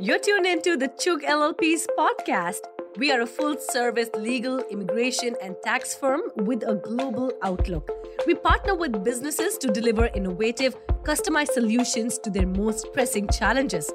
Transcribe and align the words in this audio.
You're 0.00 0.18
tuned 0.18 0.44
into 0.44 0.76
the 0.76 0.88
Chugh 0.88 1.22
LLP's 1.22 1.86
podcast. 1.96 2.58
We 2.96 3.12
are 3.12 3.20
a 3.20 3.26
full 3.26 3.56
service 3.58 4.10
legal, 4.16 4.58
immigration, 4.70 5.36
and 5.40 5.54
tax 5.62 5.94
firm 5.94 6.22
with 6.34 6.64
a 6.64 6.74
global 6.74 7.32
outlook. 7.42 7.88
We 8.26 8.34
partner 8.34 8.74
with 8.74 9.04
businesses 9.04 9.56
to 9.58 9.68
deliver 9.68 10.06
innovative, 10.06 10.76
customized 11.04 11.52
solutions 11.52 12.18
to 12.18 12.30
their 12.30 12.46
most 12.46 12.92
pressing 12.92 13.28
challenges. 13.28 13.92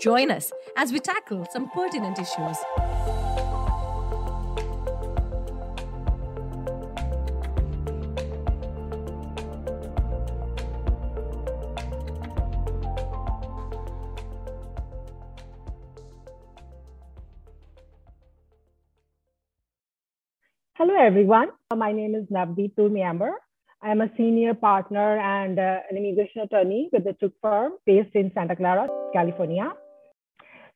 Join 0.00 0.30
us 0.30 0.50
as 0.78 0.90
we 0.90 1.00
tackle 1.00 1.46
some 1.52 1.68
pertinent 1.70 2.18
issues. 2.18 2.56
Everyone. 21.02 21.48
My 21.74 21.90
name 21.90 22.14
is 22.14 22.26
Navdeep 22.26 22.76
Turmiamber. 22.76 23.32
I 23.82 23.90
am 23.90 24.02
a 24.02 24.10
senior 24.16 24.54
partner 24.54 25.18
and 25.18 25.58
uh, 25.58 25.80
an 25.90 25.96
immigration 25.96 26.42
attorney 26.42 26.90
with 26.92 27.02
the 27.02 27.14
Chugh 27.20 27.32
firm 27.42 27.72
based 27.84 28.14
in 28.14 28.30
Santa 28.34 28.54
Clara, 28.54 28.86
California. 29.12 29.72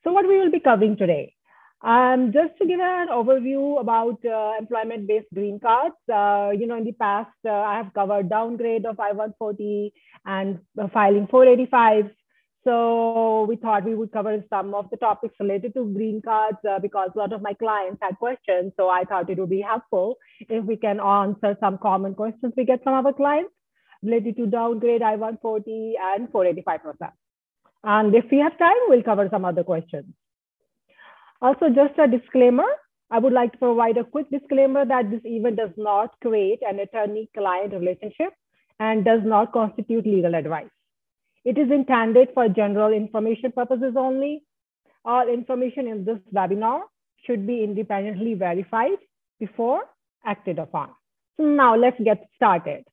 So, 0.03 0.11
what 0.11 0.27
we 0.27 0.37
will 0.37 0.51
be 0.51 0.59
covering 0.59 0.97
today? 0.97 1.33
Um, 1.81 2.33
just 2.33 2.59
to 2.59 2.67
give 2.67 2.81
an 2.81 3.07
overview 3.07 3.81
about 3.81 4.19
uh, 4.27 4.55
employment-based 4.59 5.29
green 5.33 5.61
cards, 5.61 5.95
uh, 6.13 6.51
you 6.59 6.67
know, 6.67 6.77
in 6.77 6.85
the 6.85 6.97
past, 7.01 7.31
uh, 7.45 7.53
I 7.53 7.77
have 7.77 7.95
covered 7.95 8.29
downgrade 8.29 8.85
of 8.85 8.99
I-140 8.99 9.93
and 10.25 10.59
uh, 10.77 10.89
filing 10.93 11.29
485 11.29 12.11
so 12.67 13.47
we 13.49 13.55
thought 13.55 13.85
we 13.85 13.95
would 13.95 14.11
cover 14.11 14.43
some 14.51 14.75
of 14.75 14.91
the 14.91 14.97
topics 14.97 15.37
related 15.39 15.73
to 15.75 15.85
green 15.95 16.21
cards 16.21 16.59
uh, 16.69 16.81
because 16.81 17.11
a 17.15 17.19
lot 17.19 17.33
of 17.33 17.41
my 17.41 17.55
clients 17.55 17.99
had 18.03 18.19
questions. 18.19 18.73
So 18.77 18.89
I 18.89 19.05
thought 19.05 19.31
it 19.31 19.39
would 19.39 19.51
be 19.51 19.61
helpful 19.61 20.17
if 20.41 20.65
we 20.65 20.77
can 20.77 20.99
answer 20.99 21.57
some 21.61 21.79
common 21.79 22.17
questions 22.17 22.55
we 22.57 22.65
get 22.65 22.83
from 22.83 23.07
our 23.07 23.13
clients 23.13 23.53
related 24.03 24.37
to 24.39 24.47
downgrade 24.47 25.01
I-140 25.01 25.93
and 26.17 26.29
485%. 26.33 27.13
And 27.85 28.13
if 28.17 28.25
we 28.33 28.39
have 28.39 28.59
time, 28.59 28.83
we'll 28.89 29.05
cover 29.05 29.29
some 29.31 29.45
other 29.45 29.63
questions. 29.63 30.07
Also, 31.41 31.69
just 31.69 31.97
a 32.01 32.09
disclaimer, 32.09 32.67
I 33.13 33.21
would 33.21 33.33
like 33.33 33.53
to 33.53 33.59
provide 33.59 33.97
a 33.97 34.05
quick 34.05 34.29
disclaimer 34.31 34.85
that 34.85 35.09
this 35.13 35.21
event 35.25 35.57
does 35.57 35.71
not 35.77 36.19
create 36.21 36.59
an 36.69 36.81
attorney-client 36.81 37.73
relationship 37.73 38.33
and 38.81 39.05
does 39.05 39.21
not 39.23 39.53
constitute 39.53 40.05
legal 40.05 40.35
advice. 40.35 40.76
It 41.47 41.59
is 41.59 41.71
intended 41.71 42.31
for 42.35 42.49
general 42.49 42.93
information 42.93 43.53
purposes 43.53 43.95
only. 43.97 44.43
All 45.05 45.29
information 45.29 45.87
in 45.87 46.05
this 46.05 46.19
webinar 46.35 46.81
should 47.25 47.47
be 47.47 47.63
independently 47.63 48.35
verified 48.35 48.99
before 49.39 49.85
acted 50.25 50.59
upon. 50.59 50.89
So 51.37 51.45
now 51.45 51.77
let's 51.77 52.01
get 52.03 52.27
started. 52.35 52.85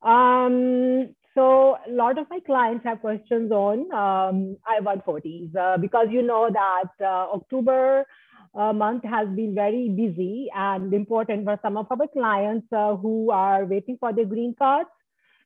Um, 0.00 1.14
so 1.34 1.76
a 1.86 1.90
lot 1.90 2.16
of 2.16 2.30
my 2.30 2.40
clients 2.46 2.82
have 2.86 3.02
questions 3.02 3.52
on 3.52 3.80
um, 3.92 4.56
I-140s 4.66 5.54
uh, 5.54 5.76
because 5.76 6.06
you 6.10 6.22
know 6.22 6.48
that 6.50 6.90
uh, 6.98 7.34
October 7.34 8.06
uh, 8.54 8.72
month 8.72 9.04
has 9.04 9.28
been 9.28 9.54
very 9.54 9.90
busy 9.90 10.48
and 10.54 10.94
important 10.94 11.44
for 11.44 11.58
some 11.60 11.76
of 11.76 11.88
our 11.90 12.08
clients 12.08 12.66
uh, 12.72 12.96
who 12.96 13.30
are 13.30 13.66
waiting 13.66 13.98
for 14.00 14.14
their 14.14 14.24
green 14.24 14.54
cards 14.58 14.88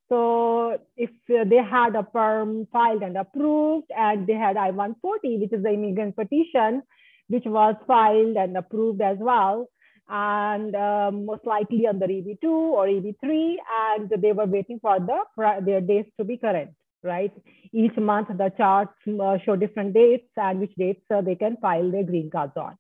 so 0.09 0.79
if 0.97 1.11
they 1.29 1.57
had 1.57 1.97
a 1.97 2.03
perm 2.03 2.67
filed 2.73 3.03
and 3.03 3.17
approved 3.17 3.91
and 3.97 4.27
they 4.27 4.35
had 4.35 4.57
I-140, 4.57 5.41
which 5.41 5.53
is 5.53 5.63
the 5.63 5.73
immigrant 5.73 6.15
petition, 6.15 6.83
which 7.29 7.45
was 7.45 7.75
filed 7.87 8.37
and 8.37 8.57
approved 8.57 9.01
as 9.01 9.19
well, 9.19 9.69
and 10.09 10.75
um, 10.77 11.27
most 11.27 11.45
likely 11.45 11.87
under 11.89 12.07
EB2 12.07 12.45
or 12.45 12.87
EB3, 12.87 13.57
and 13.91 14.13
they 14.23 14.33
were 14.33 14.47
waiting 14.47 14.79
for 14.81 14.99
the 15.01 15.25
their 15.65 15.81
dates 15.81 16.11
to 16.19 16.25
be 16.25 16.37
current, 16.37 16.71
right? 17.03 17.33
Each 17.73 17.97
month 17.97 18.29
the 18.29 18.53
charts 18.57 18.95
uh, 19.09 19.39
show 19.45 19.57
different 19.57 19.95
dates 19.95 20.29
and 20.37 20.61
which 20.61 20.75
dates 20.79 21.03
uh, 21.13 21.23
they 21.23 21.35
can 21.35 21.57
file 21.57 21.91
their 21.91 22.05
green 22.05 22.31
cards 22.31 22.53
on. 22.57 22.77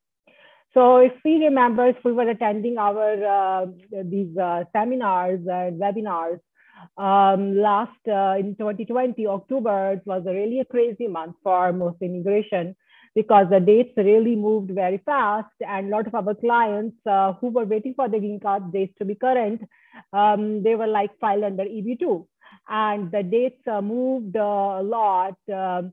So 0.75 0.99
if 0.99 1.13
we 1.25 1.43
remember, 1.43 1.89
if 1.89 1.97
we 2.05 2.13
were 2.13 2.29
attending 2.29 2.77
our 2.79 3.25
uh, 3.25 3.67
these 4.05 4.37
uh, 4.37 4.65
seminars 4.73 5.41
and 5.47 5.81
webinars, 5.81 6.39
um, 6.97 7.57
last 7.57 7.99
uh, 8.09 8.37
in 8.39 8.57
2020, 8.57 9.27
October, 9.27 9.93
it 9.93 10.03
was 10.07 10.25
a 10.27 10.33
really 10.33 10.61
a 10.61 10.65
crazy 10.65 11.07
month 11.07 11.37
for 11.43 11.73
most 11.73 12.01
immigration 12.01 12.75
because 13.15 13.47
the 13.51 13.61
dates 13.61 13.93
really 13.97 14.37
moved 14.37 14.71
very 14.71 14.99
fast 14.99 15.55
and 15.67 15.87
a 15.87 15.91
lot 15.91 16.07
of 16.07 16.15
our 16.15 16.35
clients 16.35 16.97
uh, 17.07 17.33
who 17.35 17.49
were 17.49 17.65
waiting 17.65 17.95
for 17.95 18.09
the 18.09 18.19
green 18.19 18.39
card 18.39 18.71
dates 18.73 18.93
to 18.99 19.07
be 19.07 19.15
current, 19.15 19.63
um, 20.13 20.63
they 20.63 20.75
were 20.75 20.87
like 20.87 21.11
filed 21.19 21.45
under 21.45 21.65
EB2 21.65 22.27
and 22.69 23.11
the 23.11 23.23
dates 23.23 23.67
uh, 23.67 23.81
moved 23.81 24.37
a 24.37 24.83
lot 24.83 25.37
um, 25.49 25.93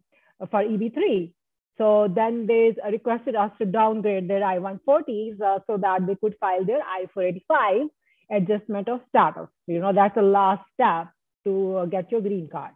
for 0.51 0.63
EB3. 0.63 1.31
So 1.77 2.07
then 2.13 2.45
they 2.45 2.75
requested 2.91 3.35
us 3.35 3.51
to 3.57 3.65
downgrade 3.65 4.27
their 4.27 4.43
I-140s 4.43 5.41
uh, 5.41 5.59
so 5.65 5.77
that 5.77 6.05
they 6.05 6.15
could 6.15 6.35
file 6.39 6.65
their 6.65 6.81
I-485 6.81 7.87
adjustment 8.35 8.89
of 8.89 9.01
status. 9.09 9.47
You 9.67 9.79
know, 9.79 9.93
that's 9.93 10.15
the 10.15 10.21
last 10.21 10.63
step 10.73 11.07
to 11.45 11.77
uh, 11.77 11.85
get 11.85 12.11
your 12.11 12.21
green 12.21 12.49
card. 12.51 12.71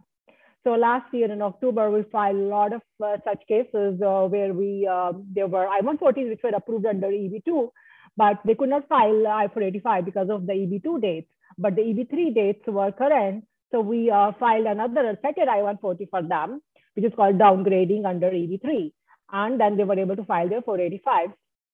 So 0.64 0.72
last 0.74 1.14
year 1.14 1.32
in 1.32 1.42
October, 1.42 1.90
we 1.90 2.04
filed 2.12 2.36
a 2.36 2.40
lot 2.40 2.74
of 2.74 2.82
uh, 3.04 3.18
such 3.24 3.42
cases 3.48 4.02
uh, 4.02 4.28
where 4.28 4.54
we 4.54 4.86
uh, 4.86 5.14
there 5.34 5.48
were 5.48 5.68
I-140s 5.68 6.30
which 6.30 6.42
were 6.44 6.56
approved 6.56 6.86
under 6.86 7.08
EB2, 7.08 7.70
but 8.18 8.40
they 8.44 8.56
could 8.56 8.70
not 8.70 8.88
file 8.90 9.28
I-485 9.28 10.06
because 10.06 10.30
of 10.30 10.46
the 10.46 10.54
EB2 10.54 11.02
dates. 11.02 11.30
But 11.58 11.76
the 11.76 11.84
EB3 11.84 12.36
dates 12.36 12.68
were 12.68 12.92
current, 12.92 13.46
so 13.72 13.80
we 13.80 14.12
uh, 14.12 14.34
filed 14.40 14.68
another 14.68 15.18
second 15.22 15.50
I-140 15.50 16.10
for 16.10 16.22
them, 16.22 16.62
which 16.96 17.06
is 17.06 17.14
called 17.16 17.38
downgrading 17.38 18.06
under 18.06 18.30
EB3, 18.30 18.92
and 19.32 19.60
then 19.60 19.78
they 19.78 19.86
were 19.86 19.98
able 19.98 20.18
to 20.18 20.26
file 20.26 20.50
their 20.50 20.62
485 20.62 21.30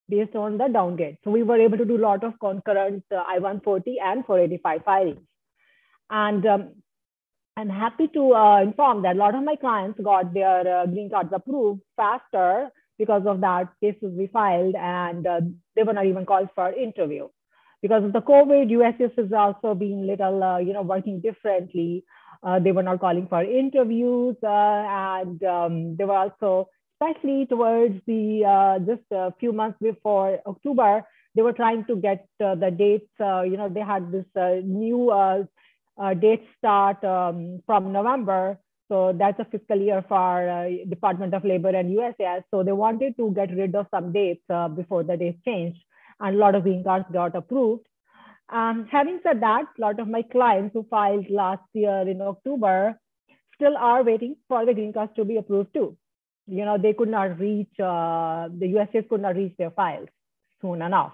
based 0.09 0.35
on 0.35 0.57
the 0.57 0.67
downgrade. 0.67 1.17
So 1.23 1.31
we 1.31 1.43
were 1.43 1.59
able 1.59 1.77
to 1.77 1.85
do 1.85 1.97
a 1.97 2.05
lot 2.05 2.23
of 2.23 2.39
concurrent 2.39 3.03
uh, 3.11 3.23
I-140 3.27 3.95
and 4.03 4.25
485 4.25 4.83
filings. 4.83 5.21
And 6.09 6.45
um, 6.45 6.69
I'm 7.55 7.69
happy 7.69 8.07
to 8.09 8.33
uh, 8.33 8.61
inform 8.61 9.03
that 9.03 9.15
a 9.15 9.19
lot 9.19 9.35
of 9.35 9.43
my 9.43 9.55
clients 9.55 9.99
got 10.03 10.33
their 10.33 10.81
uh, 10.81 10.85
green 10.85 11.09
cards 11.09 11.29
approved 11.33 11.81
faster 11.95 12.69
because 12.97 13.23
of 13.25 13.41
that 13.41 13.69
cases 13.81 14.11
we 14.17 14.27
filed 14.27 14.75
and 14.75 15.25
uh, 15.25 15.41
they 15.75 15.83
were 15.83 15.93
not 15.93 16.05
even 16.05 16.25
called 16.25 16.49
for 16.55 16.71
interview. 16.73 17.27
Because 17.81 18.03
of 18.03 18.13
the 18.13 18.21
COVID, 18.21 18.71
USCIS 18.71 19.17
has 19.17 19.33
also 19.33 19.75
been 19.75 20.07
little, 20.07 20.41
uh, 20.41 20.57
you 20.57 20.73
know, 20.73 20.83
working 20.83 21.19
differently. 21.19 22.05
Uh, 22.41 22.59
they 22.59 22.71
were 22.71 22.83
not 22.83 22.99
calling 22.99 23.27
for 23.27 23.43
interviews 23.43 24.35
and 24.41 25.43
um, 25.43 25.95
they 25.97 26.05
were 26.05 26.15
also 26.15 26.69
especially 26.93 27.45
towards 27.45 27.95
the 28.07 28.45
uh, 28.45 28.79
just 28.79 29.03
a 29.11 29.33
few 29.39 29.51
months 29.51 29.77
before 29.81 30.39
October, 30.45 31.05
they 31.35 31.41
were 31.41 31.53
trying 31.53 31.85
to 31.85 31.95
get 31.95 32.27
uh, 32.43 32.55
the 32.55 32.71
dates. 32.71 33.09
Uh, 33.19 33.41
you 33.41 33.57
know, 33.57 33.69
they 33.69 33.81
had 33.81 34.11
this 34.11 34.25
uh, 34.35 34.61
new 34.63 35.09
uh, 35.09 35.43
uh, 36.01 36.13
date 36.13 36.45
start 36.57 37.03
um, 37.03 37.61
from 37.65 37.91
November. 37.91 38.57
So 38.89 39.13
that's 39.17 39.39
a 39.39 39.45
fiscal 39.45 39.79
year 39.79 40.03
for 40.07 40.69
Department 40.87 41.33
of 41.33 41.43
Labor 41.43 41.69
and 41.69 41.97
USCIS. 41.97 42.43
So 42.51 42.63
they 42.63 42.73
wanted 42.73 43.17
to 43.17 43.31
get 43.33 43.55
rid 43.55 43.73
of 43.75 43.87
some 43.89 44.11
dates 44.11 44.43
before 44.75 45.03
the 45.03 45.17
dates 45.17 45.39
changed, 45.43 45.79
and 46.19 46.35
a 46.35 46.39
lot 46.39 46.53
of 46.53 46.63
green 46.63 46.83
cards 46.83 47.05
got 47.11 47.35
approved. 47.35 47.87
Um, 48.49 48.87
having 48.91 49.19
said 49.23 49.41
that, 49.41 49.63
a 49.77 49.81
lot 49.81 49.99
of 49.99 50.07
my 50.07 50.21
clients 50.21 50.73
who 50.73 50.85
filed 50.89 51.27
last 51.29 51.63
year 51.73 52.01
in 52.07 52.21
October 52.21 52.99
still 53.55 53.75
are 53.77 54.03
waiting 54.03 54.35
for 54.47 54.65
the 54.65 54.73
green 54.73 54.93
cards 54.93 55.13
to 55.15 55.25
be 55.25 55.37
approved 55.37 55.73
too 55.73 55.97
you 56.47 56.65
know, 56.65 56.77
they 56.77 56.93
could 56.93 57.09
not 57.09 57.39
reach, 57.39 57.79
uh, 57.79 58.49
the 58.49 58.73
USCIS 58.75 59.07
could 59.09 59.21
not 59.21 59.35
reach 59.35 59.53
their 59.57 59.71
files 59.71 60.09
soon 60.61 60.81
enough. 60.81 61.13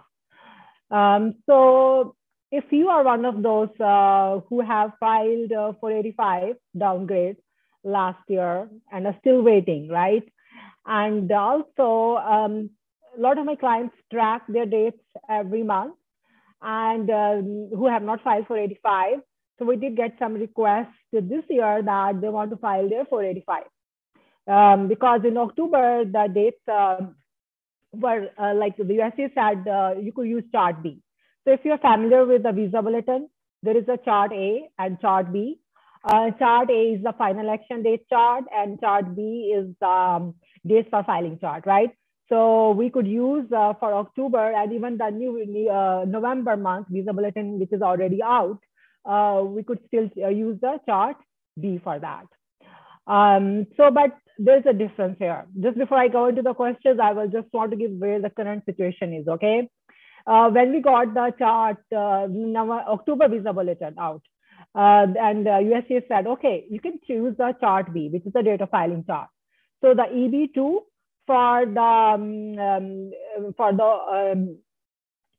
Um, 0.92 1.36
so 1.46 2.16
if 2.52 2.64
you 2.72 2.90
are 2.90 3.04
one 3.04 3.26
of 3.26 3.44
those 3.44 3.70
uh, 3.80 4.40
who 4.50 4.62
have 4.62 4.94
filed 5.00 5.52
uh, 5.52 5.74
485 5.80 6.56
downgrade 6.78 7.38
last 7.84 8.20
year 8.28 8.68
and 8.92 9.06
are 9.06 9.16
still 9.20 9.42
waiting, 9.42 9.88
right? 9.88 10.28
And 10.86 11.32
also, 11.32 12.18
um, 12.18 12.72
a 13.18 13.22
lot 13.22 13.38
of 13.38 13.46
my 13.46 13.56
clients 13.56 13.96
track 14.12 14.44
their 14.48 14.66
dates 14.66 15.02
every 15.30 15.64
month 15.64 15.96
and 16.62 17.10
um, 17.10 17.70
who 17.76 17.88
have 17.88 18.02
not 18.02 18.24
filed 18.24 18.48
485. 18.48 19.20
So 19.60 19.66
we 19.66 19.76
did 19.76 19.96
get 19.96 20.16
some 20.18 20.34
requests 20.34 20.96
this 21.12 21.44
year 21.50 21.82
that 21.84 22.22
they 22.22 22.30
want 22.30 22.50
to 22.52 22.58
file 22.58 22.90
their 22.90 23.06
485 23.06 23.64
um, 24.50 24.88
because 24.88 25.22
in 25.26 25.38
October, 25.38 26.06
the 26.06 26.28
dates 26.34 26.68
uh, 26.68 26.98
were 27.94 28.30
uh, 28.38 28.54
like 28.56 28.76
the 28.78 28.84
USCIS 28.84 29.34
said, 29.36 29.68
uh, 29.68 29.94
you 30.00 30.12
could 30.12 30.28
use 30.28 30.44
chart 30.52 30.82
B. 30.82 31.02
So 31.46 31.54
if 31.54 31.62
you're 31.64 31.78
familiar 31.78 32.26
with 32.26 32.44
the 32.44 32.52
visa 32.52 32.82
bulletin, 32.82 33.30
there 33.62 33.78
is 33.78 33.88
a 33.88 33.98
chart 33.98 34.32
A 34.34 34.68
and 34.80 35.00
chart 35.00 35.32
B. 35.32 35.60
Uh, 36.04 36.32
chart 36.40 36.70
A 36.72 36.94
is 36.94 37.04
the 37.04 37.14
final 37.18 37.50
action 37.52 37.84
date 37.84 38.08
chart 38.10 38.46
and 38.56 38.80
chart 38.80 39.16
B 39.16 39.54
is 39.56 39.68
um, 39.82 40.34
dates 40.66 40.88
for 40.90 41.04
filing 41.04 41.38
chart, 41.40 41.66
right? 41.66 41.92
So 42.30 42.72
we 42.72 42.90
could 42.90 43.08
use 43.08 43.52
uh, 43.52 43.74
for 43.80 43.94
October 43.94 44.52
and 44.52 44.74
even 44.74 44.98
the 44.98 45.10
new 45.10 45.70
uh, 45.70 46.06
November 46.08 46.58
month 46.58 46.88
visa 46.90 47.14
bulletin, 47.14 47.60
which 47.60 47.74
is 47.74 47.82
already 47.82 48.22
out. 48.24 48.60
We 49.54 49.64
could 49.64 49.80
still 49.88 50.10
use 50.32 50.60
the 50.62 50.80
chart 50.88 51.18
B 51.60 51.80
for 51.84 52.00
that. 52.00 52.26
Um, 53.10 53.66
so, 53.76 53.90
but 53.92 54.12
there's 54.38 54.64
a 54.70 54.74
difference 54.74 55.18
here. 55.20 55.46
Just 55.60 55.78
before 55.78 55.98
I 55.98 56.08
go 56.08 56.28
into 56.28 56.42
the 56.42 56.54
questions, 56.54 57.00
I 57.02 57.12
will 57.12 57.28
just 57.28 57.48
want 57.52 57.72
to 57.72 57.78
give 57.78 57.92
where 57.92 58.22
the 58.22 58.30
current 58.30 58.64
situation 58.66 59.14
is. 59.14 59.28
Okay. 59.28 59.70
Uh, 60.28 60.50
when 60.50 60.72
we 60.72 60.82
got 60.82 61.14
the 61.14 61.34
chart, 61.40 61.78
uh, 61.92 62.28
October 62.92 63.28
visa 63.28 63.52
bulletin 63.52 63.96
out, 64.00 64.22
and 64.76 65.46
USCIS 65.46 66.08
said, 66.08 66.28
okay, 66.28 66.66
you 66.70 66.80
can 66.80 67.00
choose 67.08 67.36
the 67.38 67.56
chart 67.60 67.92
B, 67.94 68.10
which 68.14 68.26
is 68.26 68.34
the 68.34 68.44
date 68.44 68.62
of 68.62 68.70
filing 68.70 69.04
chart. 69.06 69.30
So 69.82 69.96
the 69.96 70.04
EB2 70.04 70.80
for 71.26 71.66
the 71.66 71.82
um, 71.82 72.60
um, 72.60 73.54
for 73.56 73.74
the 73.74 74.34
um, 74.34 74.58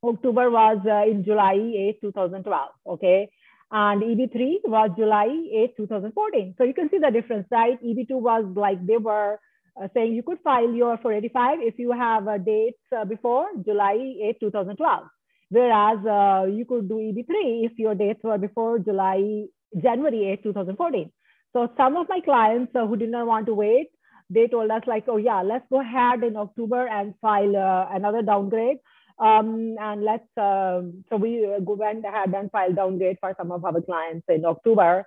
October 0.02 0.50
was 0.50 0.78
uh, 0.86 1.10
in 1.10 1.24
July 1.24 1.54
8, 1.54 2.00
2012. 2.00 2.68
Okay. 2.86 3.28
And 3.72 4.02
EB3 4.02 4.58
was 4.64 4.90
July 4.96 5.28
8, 5.52 5.76
2014. 5.76 6.54
So 6.58 6.64
you 6.64 6.74
can 6.74 6.90
see 6.90 6.98
the 6.98 7.10
difference, 7.10 7.46
right? 7.50 7.80
EB2 7.82 8.10
was 8.10 8.44
like 8.56 8.84
they 8.84 8.96
were 8.96 9.38
uh, 9.80 9.88
saying 9.94 10.14
you 10.14 10.24
could 10.24 10.38
file 10.42 10.72
your 10.72 10.98
485 10.98 11.58
if 11.62 11.78
you 11.78 11.92
have 11.92 12.26
a 12.26 12.38
date 12.38 12.74
uh, 12.96 13.04
before 13.04 13.46
July 13.64 14.14
8, 14.30 14.40
2012. 14.40 15.04
Whereas 15.50 15.98
uh, 16.06 16.46
you 16.46 16.64
could 16.64 16.88
do 16.88 16.96
EB3 16.96 17.64
if 17.66 17.72
your 17.78 17.94
dates 17.94 18.20
were 18.24 18.38
before 18.38 18.78
July, 18.80 19.44
January 19.80 20.32
8, 20.32 20.42
2014. 20.42 21.12
So 21.52 21.68
some 21.76 21.96
of 21.96 22.08
my 22.08 22.20
clients 22.20 22.72
uh, 22.74 22.86
who 22.86 22.96
did 22.96 23.10
not 23.10 23.26
want 23.26 23.46
to 23.46 23.54
wait 23.54 23.90
they 24.30 24.46
told 24.46 24.70
us 24.70 24.82
like, 24.86 25.04
oh 25.08 25.16
yeah, 25.16 25.42
let's 25.42 25.66
go 25.68 25.80
ahead 25.80 26.22
in 26.22 26.36
October 26.36 26.86
and 26.86 27.14
file 27.20 27.56
uh, 27.56 27.86
another 27.90 28.22
downgrade. 28.22 28.78
Um, 29.20 29.76
and 29.78 30.02
let's, 30.02 30.26
uh, 30.38 30.80
so 31.10 31.16
we 31.16 31.46
went 31.46 32.04
ahead 32.06 32.32
and 32.34 32.50
filed 32.50 32.76
downgrade 32.76 33.18
for 33.20 33.34
some 33.36 33.52
of 33.52 33.64
our 33.64 33.80
clients 33.82 34.24
in 34.28 34.46
October 34.46 35.06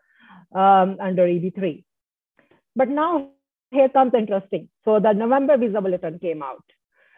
um, 0.54 0.98
under 1.02 1.24
EB3. 1.26 1.84
But 2.76 2.90
now 2.90 3.30
here 3.72 3.90
comes 3.90 4.14
interesting. 4.14 4.70
So 4.86 5.00
the 5.00 5.14
November 5.14 5.58
visa 5.58 5.82
bulletin 5.82 6.20
came 6.20 6.44
out. 6.44 6.64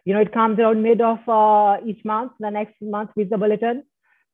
You 0.05 0.13
know, 0.13 0.21
it 0.21 0.31
comes 0.31 0.57
around 0.59 0.83
mid 0.83 1.01
of 1.01 1.19
uh, 1.27 1.77
each 1.85 2.03
month, 2.05 2.31
the 2.39 2.49
next 2.49 2.75
month 2.81 3.09
visa 3.17 3.37
bulletin. 3.37 3.83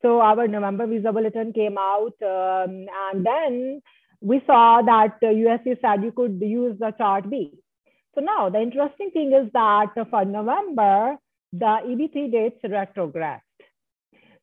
So 0.01 0.19
our 0.21 0.47
November 0.47 0.85
visa 0.85 1.11
bulletin 1.11 1.53
came 1.53 1.77
out, 1.77 2.13
um, 2.23 2.85
and 3.05 3.25
then 3.25 3.81
we 4.19 4.41
saw 4.45 4.81
that 4.81 5.17
uh, 5.23 5.27
USC 5.27 5.79
said 5.81 6.03
you 6.03 6.11
could 6.11 6.39
use 6.41 6.77
the 6.79 6.91
chart 6.97 7.29
B. 7.29 7.53
So 8.13 8.21
now 8.21 8.49
the 8.49 8.59
interesting 8.59 9.11
thing 9.11 9.31
is 9.33 9.51
that 9.53 9.93
for 10.09 10.25
November, 10.25 11.17
the 11.53 11.65
EB3 11.65 12.31
dates 12.31 12.59
retrogressed. 12.63 13.41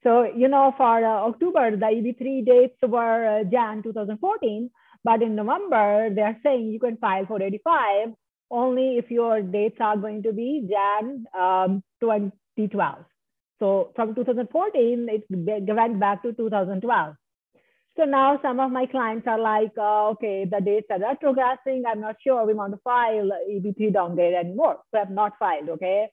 So, 0.03 0.25
you 0.25 0.49
know, 0.49 0.73
for 0.77 1.05
uh, 1.05 1.29
October, 1.29 1.73
the 1.73 1.87
EB3 1.87 2.47
dates 2.47 2.77
were 2.83 3.41
uh, 3.41 3.45
Jan 3.45 3.83
2014, 3.83 4.71
but 5.05 5.23
in 5.23 5.35
November, 5.35 6.11
they're 6.15 6.39
saying 6.43 6.69
you 6.69 6.79
can 6.79 6.97
file 6.99 7.27
485 7.27 8.15
only 8.51 8.97
if 8.97 9.11
your 9.11 9.43
dates 9.43 9.77
are 9.81 9.97
going 9.97 10.23
to 10.23 10.33
be 10.33 10.69
Jan 10.71 11.27
um, 11.39 11.83
2012. 12.01 13.05
So 13.59 13.93
from 13.97 14.15
2014, 14.15 15.09
it 15.11 15.25
went 15.31 15.99
back 15.99 16.23
to 16.23 16.33
2012. 16.33 17.15
So 17.97 18.05
now 18.05 18.39
some 18.41 18.61
of 18.61 18.71
my 18.71 18.87
clients 18.87 19.27
are 19.27 19.41
like, 19.41 19.73
uh, 19.77 20.11
okay, 20.11 20.45
the 20.49 20.61
dates 20.61 20.87
are 20.91 21.01
retrogressing. 21.01 21.83
I'm 21.85 22.01
not 22.01 22.15
sure 22.25 22.47
we 22.47 22.55
want 22.55 22.73
to 22.73 22.81
file 22.85 23.31
EB3 23.51 23.93
downgrade 23.93 24.35
anymore. 24.35 24.79
So 24.93 25.01
I've 25.01 25.11
not 25.11 25.33
filed, 25.41 25.69
okay? 25.71 26.09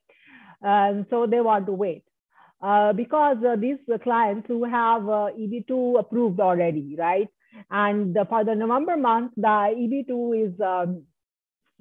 And 0.65 1.05
so 1.09 1.27
they 1.27 1.41
want 1.41 1.67
to 1.67 1.73
wait. 1.73 2.03
Uh, 2.61 2.93
because 2.93 3.37
uh, 3.47 3.55
these 3.55 3.77
clients 4.03 4.47
who 4.47 4.63
have 4.63 5.03
uh, 5.03 5.29
EB2 5.39 5.99
approved 5.99 6.39
already, 6.39 6.95
right? 6.97 7.27
And 7.69 8.17
for 8.27 8.43
the 8.43 8.55
November 8.55 8.97
month, 8.97 9.33
the 9.37 9.47
EB2 9.47 10.47
is 10.47 10.59
um, 10.61 11.03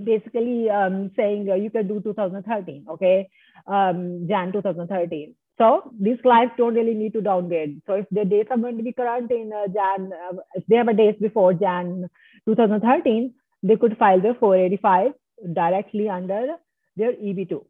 basically 0.03 0.69
um, 0.69 1.11
saying 1.17 1.49
uh, 1.51 1.55
you 1.55 1.71
can 1.71 1.89
do 1.89 2.01
2013, 2.03 2.87
okay? 2.91 3.31
Um, 3.67 4.27
Jan 4.29 4.53
2013. 4.53 5.35
So 5.57 5.93
these 5.99 6.19
clients 6.21 6.57
don't 6.59 6.75
really 6.75 6.95
need 6.95 7.13
to 7.15 7.23
downgrade. 7.23 7.81
So 7.87 7.95
if 7.95 8.07
their 8.11 8.25
dates 8.25 8.51
are 8.51 8.59
going 8.59 8.77
to 8.77 8.83
be 8.83 8.93
current 8.93 9.31
in 9.31 9.53
uh, 9.55 9.69
Jan, 9.69 10.13
uh, 10.13 10.37
if 10.55 10.67
they 10.67 10.77
have 10.77 10.89
a 10.89 10.95
date 10.95 11.21
before 11.21 11.55
Jan 11.55 12.11
2013, 12.47 13.33
they 13.63 13.77
could 13.77 13.97
file 13.97 14.21
their 14.21 14.35
485 14.35 15.13
directly 15.55 16.11
under 16.11 16.57
their 16.97 17.13
EB2. 17.13 17.65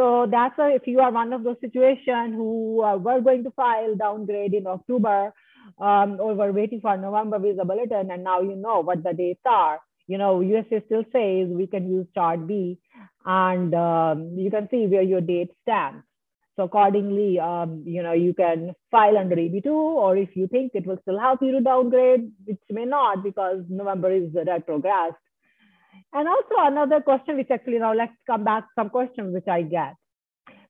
So 0.00 0.26
that's 0.30 0.56
why 0.56 0.72
if 0.72 0.86
you 0.86 1.00
are 1.00 1.12
one 1.12 1.34
of 1.34 1.44
those 1.44 1.58
situations 1.60 2.32
who 2.34 2.82
uh, 2.82 2.96
were 2.96 3.20
going 3.20 3.44
to 3.44 3.50
file 3.50 3.94
downgrade 3.96 4.54
in 4.54 4.66
October 4.66 5.34
um, 5.78 6.18
or 6.18 6.32
were 6.34 6.52
waiting 6.52 6.80
for 6.80 6.96
November 6.96 7.38
visa 7.38 7.66
bulletin 7.66 8.10
and 8.10 8.24
now 8.24 8.40
you 8.40 8.56
know 8.56 8.80
what 8.80 9.02
the 9.02 9.12
dates 9.12 9.42
are, 9.44 9.78
you 10.06 10.16
know, 10.16 10.38
USCIS 10.38 10.86
still 10.86 11.04
says 11.12 11.54
we 11.54 11.66
can 11.66 11.86
use 11.86 12.06
chart 12.14 12.46
B 12.46 12.78
and 13.26 13.74
um, 13.74 14.38
you 14.38 14.50
can 14.50 14.68
see 14.70 14.86
where 14.86 15.02
your 15.02 15.20
date 15.20 15.50
stands. 15.64 16.02
So 16.56 16.62
accordingly, 16.62 17.38
um, 17.38 17.82
you 17.84 18.02
know, 18.02 18.14
you 18.14 18.32
can 18.32 18.72
file 18.90 19.18
under 19.18 19.36
EB2, 19.36 19.66
or 19.66 20.16
if 20.16 20.34
you 20.34 20.48
think 20.48 20.72
it 20.72 20.86
will 20.86 20.98
still 21.02 21.18
help 21.18 21.42
you 21.42 21.52
to 21.52 21.60
downgrade, 21.60 22.32
which 22.46 22.58
may 22.70 22.86
not 22.86 23.22
because 23.22 23.64
November 23.68 24.10
is 24.10 24.30
retrogressed. 24.30 25.20
And 26.12 26.28
also 26.28 26.54
another 26.58 27.00
question, 27.00 27.36
which 27.36 27.50
actually 27.50 27.78
now 27.78 27.94
let's 27.94 28.12
come 28.26 28.44
back 28.44 28.64
some 28.74 28.90
questions 28.90 29.32
which 29.32 29.46
I 29.48 29.62
get. 29.62 29.94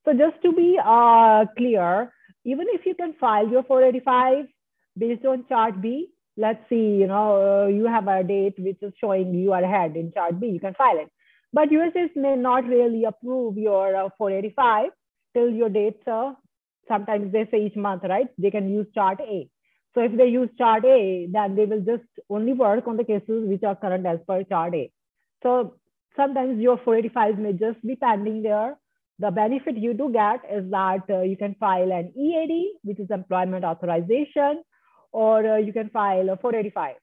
So 0.04 0.12
just 0.12 0.42
to 0.42 0.52
be 0.52 0.78
uh, 0.82 1.46
clear, 1.56 2.12
even 2.44 2.66
if 2.70 2.84
you 2.84 2.94
can 2.94 3.14
file 3.20 3.48
your 3.48 3.62
485 3.62 4.46
based 4.98 5.25
on 5.25 5.44
chart 5.48 5.81
B, 5.81 6.08
let's 6.37 6.60
see, 6.69 6.96
you 7.00 7.06
know, 7.06 7.64
uh, 7.64 7.66
you 7.69 7.87
have 7.87 8.08
a 8.08 8.22
date 8.22 8.54
which 8.58 8.78
is 8.82 8.92
showing 9.00 9.34
you 9.34 9.52
are 9.52 9.62
ahead 9.62 9.96
in 9.96 10.12
chart 10.12 10.40
B, 10.40 10.48
you 10.48 10.60
can 10.60 10.75
file 10.75 10.98
it. 10.98 11.10
But 11.52 11.70
USCIS 11.70 12.16
may 12.16 12.37
not 12.37 12.64
really 12.66 13.04
approve 13.04 13.56
your 13.56 13.96
uh, 13.96 14.08
485 14.16 14.90
till 15.34 15.50
your 15.50 15.69
dates 15.69 16.02
are 16.06 16.37
sometimes 16.90 17.32
they 17.32 17.46
say 17.50 17.66
each 17.66 17.76
month, 17.76 18.02
right? 18.04 18.28
They 18.37 18.50
can 18.50 18.69
use 18.69 18.87
chart 18.94 19.20
A. 19.20 19.48
So 19.94 20.02
if 20.02 20.16
they 20.16 20.26
use 20.26 20.48
chart 20.58 20.84
A, 20.84 21.28
then 21.31 21.56
they 21.56 21.64
will 21.64 21.81
just 21.81 22.08
only 22.28 22.52
work 22.52 22.87
on 22.87 22.96
the 22.96 23.04
cases 23.04 23.48
which 23.48 23.62
are 23.62 23.76
current 23.76 24.06
as 24.06 24.19
per 24.26 24.42
chart 24.44 24.75
A. 24.75 24.90
So 25.42 25.75
sometimes 26.16 26.60
your 26.60 26.78
485 26.78 27.38
may 27.38 27.52
just 27.52 27.85
be 27.87 27.97
pending 27.97 28.42
there. 28.42 28.76
The 29.18 29.30
benefit 29.30 29.76
you 29.76 29.92
do 29.94 30.11
get 30.12 30.40
is 30.50 30.70
that 30.70 31.02
uh, 31.11 31.23
you 31.23 31.37
can 31.37 31.54
file 31.61 31.92
an 31.92 32.12
EAD, 32.16 32.78
which 32.85 32.99
is 32.99 33.11
employment 33.11 33.64
authorization, 33.64 34.62
or 35.12 35.47
uh, 35.47 35.56
you 35.59 35.73
can 35.73 35.90
file 35.90 36.30
a 36.30 36.37
485, 36.37 36.97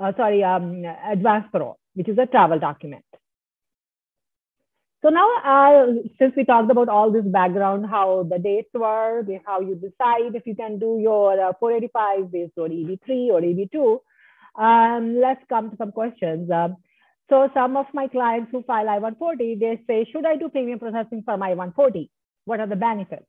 uh, 0.00 0.12
sorry, 0.16 0.42
um, 0.42 0.84
advance 1.10 1.46
parole, 1.52 1.78
which 1.94 2.08
is 2.08 2.16
a 2.18 2.26
travel 2.26 2.58
document. 2.58 3.04
So 5.02 5.10
now, 5.10 5.28
uh, 5.44 5.86
since 6.18 6.34
we 6.36 6.44
talked 6.44 6.70
about 6.70 6.88
all 6.88 7.12
this 7.12 7.24
background, 7.24 7.86
how 7.88 8.26
the 8.28 8.38
dates 8.38 8.70
were, 8.74 9.22
how 9.46 9.60
you 9.60 9.76
decide 9.76 10.34
if 10.34 10.44
you 10.44 10.56
can 10.56 10.78
do 10.78 10.98
your 11.00 11.50
uh, 11.50 11.52
485 11.60 12.32
based 12.32 12.58
on 12.58 12.70
EB3 12.70 13.28
or 13.30 13.40
EB2, 13.40 13.98
um, 14.60 15.20
let's 15.20 15.42
come 15.48 15.70
to 15.70 15.76
some 15.76 15.92
questions. 15.92 16.50
Uh, 16.50 16.70
so 17.28 17.50
some 17.52 17.76
of 17.76 17.86
my 17.92 18.08
clients 18.08 18.50
who 18.50 18.62
file 18.62 18.88
I-140, 18.88 19.60
they 19.60 19.80
say, 19.86 20.06
should 20.10 20.24
I 20.24 20.36
do 20.36 20.48
premium 20.48 20.78
processing 20.78 21.22
for 21.24 21.36
my 21.36 21.50
I-140? 21.50 22.08
What 22.46 22.60
are 22.60 22.66
the 22.66 22.76
benefits? 22.76 23.26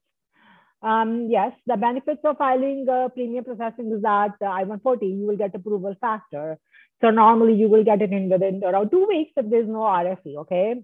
Um, 0.82 1.28
yes, 1.30 1.52
the 1.68 1.76
benefits 1.76 2.22
of 2.24 2.38
filing 2.38 2.88
uh, 2.90 3.10
premium 3.10 3.44
processing 3.44 3.92
is 3.92 4.02
that 4.04 4.36
uh, 4.42 4.46
I-140, 4.46 5.02
you 5.02 5.28
will 5.28 5.36
get 5.36 5.54
approval 5.54 5.96
faster. 6.00 6.58
So 7.02 7.10
normally 7.10 7.56
you 7.56 7.68
will 7.68 7.84
get 7.84 8.02
it 8.02 8.12
in 8.12 8.30
within 8.30 8.62
around 8.64 8.90
two 8.90 9.06
weeks 9.06 9.32
if 9.36 9.50
there's 9.50 9.68
no 9.68 9.80
RFE, 9.80 10.38
okay? 10.38 10.76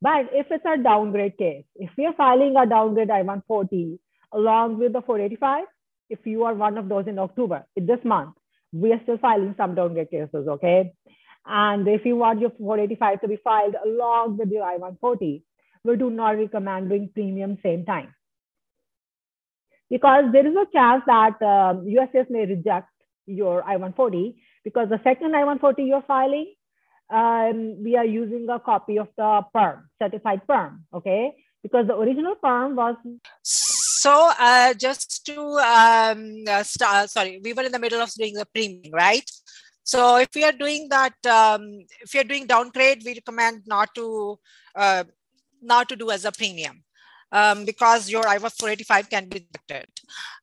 But 0.00 0.30
if 0.32 0.46
it's 0.50 0.64
a 0.64 0.80
downgrade 0.80 1.36
case, 1.36 1.64
if 1.74 1.90
are 1.98 2.14
filing 2.14 2.54
a 2.56 2.66
downgrade 2.66 3.10
I-140 3.10 3.98
along 4.32 4.78
with 4.78 4.92
the 4.92 5.02
485, 5.02 5.64
if 6.10 6.20
you 6.24 6.44
are 6.44 6.54
one 6.54 6.78
of 6.78 6.88
those 6.88 7.06
in 7.08 7.18
October, 7.18 7.64
this 7.76 8.04
month, 8.04 8.34
we 8.72 8.92
are 8.92 9.00
still 9.02 9.18
filing 9.18 9.54
some 9.56 9.74
downgrade 9.74 10.10
cases, 10.10 10.46
okay? 10.48 10.92
And 11.46 11.86
if 11.86 12.04
you 12.04 12.16
want 12.16 12.40
your 12.40 12.50
485 12.50 13.20
to 13.20 13.28
be 13.28 13.36
filed 13.36 13.74
along 13.84 14.38
with 14.38 14.50
your 14.50 14.64
I-140, 14.64 15.42
we 15.84 15.96
do 15.96 16.10
not 16.10 16.38
recommend 16.38 16.88
doing 16.88 17.10
premium 17.12 17.58
same 17.62 17.84
time. 17.84 18.14
Because 19.90 20.24
there 20.32 20.46
is 20.46 20.56
a 20.56 20.66
chance 20.72 21.02
that 21.06 21.42
um, 21.42 21.84
USCIS 21.84 22.30
may 22.30 22.46
reject 22.46 22.88
your 23.26 23.62
I-140 23.62 24.34
because 24.64 24.88
the 24.88 25.00
second 25.04 25.36
I-140 25.36 25.86
you're 25.86 26.02
filing 26.02 26.54
um, 27.10 27.82
we 27.82 27.96
are 27.96 28.04
using 28.04 28.48
a 28.48 28.58
copy 28.58 28.98
of 28.98 29.08
the 29.16 29.42
perm, 29.52 29.88
certified 30.00 30.46
perm, 30.46 30.84
okay? 30.92 31.32
Because 31.62 31.86
the 31.86 31.96
original 31.96 32.34
perm 32.36 32.76
was. 32.76 32.96
So 33.42 34.30
uh, 34.38 34.74
just 34.74 35.24
to 35.26 35.40
um, 35.40 36.44
uh, 36.48 36.62
start, 36.62 37.10
sorry, 37.10 37.40
we 37.42 37.52
were 37.52 37.62
in 37.62 37.72
the 37.72 37.78
middle 37.78 38.00
of 38.00 38.10
doing 38.12 38.34
the 38.34 38.46
premium, 38.46 38.92
right? 38.92 39.30
So 39.84 40.16
if 40.16 40.28
we 40.34 40.44
are 40.44 40.52
doing 40.52 40.88
that, 40.88 41.14
um, 41.26 41.84
if 42.00 42.14
you're 42.14 42.24
doing 42.24 42.46
downgrade, 42.46 43.02
we 43.04 43.14
recommend 43.14 43.62
not 43.66 43.94
to 43.94 44.38
uh, 44.74 45.04
not 45.62 45.88
to 45.90 45.96
do 45.96 46.10
as 46.10 46.24
a 46.24 46.32
premium. 46.32 46.82
Um, 47.32 47.64
because 47.64 48.08
your 48.08 48.24
IVA 48.28 48.48
485 48.48 49.10
can 49.10 49.28
be 49.28 49.40
deducted 49.40 49.88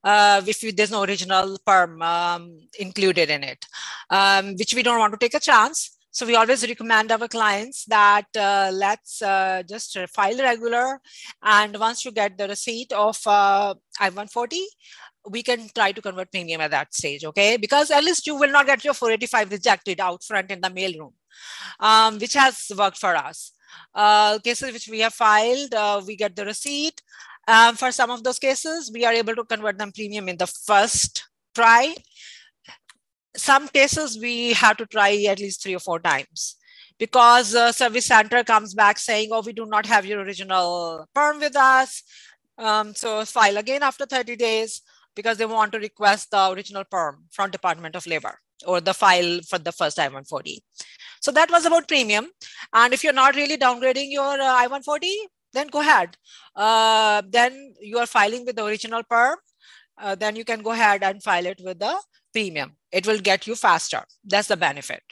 uh, 0.04 0.42
if 0.46 0.62
you, 0.62 0.74
there's 0.74 0.92
no 0.92 1.04
original 1.04 1.58
perm 1.66 2.02
um, 2.02 2.60
included 2.80 3.30
in 3.30 3.44
it, 3.44 3.66
um, 4.10 4.56
which 4.58 4.74
we 4.74 4.84
don't 4.84 5.00
want 5.00 5.14
to 5.14 5.20
take 5.20 5.34
a 5.34 5.40
chance. 5.40 5.98
So 6.14 6.26
we 6.26 6.36
always 6.36 6.68
recommend 6.68 7.10
our 7.10 7.30
clients 7.30 7.86
that 7.86 8.26
uh, 8.38 8.72
let's 8.74 9.22
uh, 9.22 9.64
just 9.68 9.98
file 10.10 10.38
regular. 10.38 11.00
And 11.42 11.80
once 11.80 12.04
you 12.04 12.12
get 12.12 12.38
the 12.38 12.50
receipt 12.50 12.92
of 12.92 13.18
uh, 13.26 13.76
I-140, 13.98 14.60
we 15.30 15.44
can 15.44 15.68
try 15.76 15.92
to 15.92 16.02
convert 16.02 16.32
premium 16.32 16.62
at 16.62 16.72
that 16.72 16.94
stage, 16.94 17.24
okay? 17.26 17.58
Because 17.58 17.92
at 17.92 18.04
least 18.04 18.26
you 18.26 18.36
will 18.36 18.52
not 18.52 18.66
get 18.66 18.84
your 18.84 18.94
485 18.94 19.52
rejected 19.52 20.00
out 20.00 20.24
front 20.24 20.52
in 20.52 20.62
the 20.62 20.70
mailroom, 20.70 21.14
um, 21.80 22.18
which 22.18 22.34
has 22.34 22.72
worked 22.78 22.98
for 22.98 23.16
us. 23.16 23.52
Uh, 23.94 24.40
cases 24.40 24.74
which 24.74 24.88
we 24.90 25.00
have 25.00 25.14
filed, 25.14 25.74
uh, 25.74 26.02
we 26.06 26.16
get 26.16 26.36
the 26.36 26.46
receipt. 26.46 27.02
Um, 27.48 27.76
for 27.76 27.92
some 27.92 28.12
of 28.12 28.24
those 28.24 28.40
cases, 28.40 28.92
we 28.94 29.06
are 29.06 29.14
able 29.14 29.36
to 29.36 29.44
convert 29.44 29.78
them 29.78 29.92
premium 29.92 30.30
in 30.30 30.38
the 30.38 30.48
first 30.48 31.24
try 31.54 31.94
some 33.36 33.68
cases 33.68 34.20
we 34.20 34.54
have 34.54 34.78
to 34.78 34.86
try 34.86 35.24
at 35.30 35.40
least 35.40 35.64
three 35.64 35.76
or 35.76 35.80
four 35.80 36.00
times 36.00 36.58
because 37.00 37.50
service 37.76 38.06
center 38.06 38.44
comes 38.44 38.74
back 38.74 39.00
saying, 39.00 39.30
oh, 39.32 39.42
we 39.42 39.54
do 39.54 39.66
not 39.66 39.86
have 39.86 40.06
your 40.06 40.22
original 40.22 41.08
perm 41.16 41.40
with 41.40 41.56
us. 41.56 42.04
Um, 42.58 42.94
so 42.94 43.26
file 43.26 43.58
again 43.58 43.82
after 43.82 44.06
30 44.06 44.36
days 44.36 44.82
because 45.16 45.38
they 45.38 45.46
want 45.46 45.72
to 45.74 45.80
request 45.80 46.32
the 46.32 46.50
original 46.52 46.84
perm 46.84 47.26
from 47.32 47.52
Department 47.52 47.96
of 47.96 48.08
Labor 48.08 48.40
or 48.66 48.82
the 48.82 48.94
file 48.94 49.40
for 49.48 49.58
the 49.58 49.72
first 49.72 50.00
I-140. 50.00 50.58
So 51.22 51.32
that 51.32 51.52
was 51.52 51.66
about 51.66 51.88
premium. 51.88 52.28
And 52.74 52.94
if 52.94 53.04
you're 53.04 53.14
not 53.14 53.36
really 53.36 53.58
downgrading 53.58 54.12
your 54.12 54.40
uh, 54.40 54.56
I-140, 54.56 55.12
then 55.54 55.68
go 55.68 55.82
ahead. 55.82 56.18
Uh, 56.56 57.22
then 57.30 57.74
you 57.80 57.98
are 58.00 58.08
filing 58.08 58.46
with 58.46 58.56
the 58.56 58.66
original 58.66 59.04
perm. 59.04 59.38
Uh, 59.98 60.16
then 60.16 60.36
you 60.36 60.46
can 60.46 60.62
go 60.62 60.72
ahead 60.72 61.04
and 61.04 61.22
file 61.22 61.46
it 61.46 61.60
with 61.64 61.80
the 61.80 61.96
premium. 62.32 62.78
It 62.92 63.06
will 63.06 63.20
get 63.20 63.46
you 63.46 63.56
faster. 63.56 64.04
That's 64.24 64.48
the 64.48 64.58
benefit. 64.58 65.04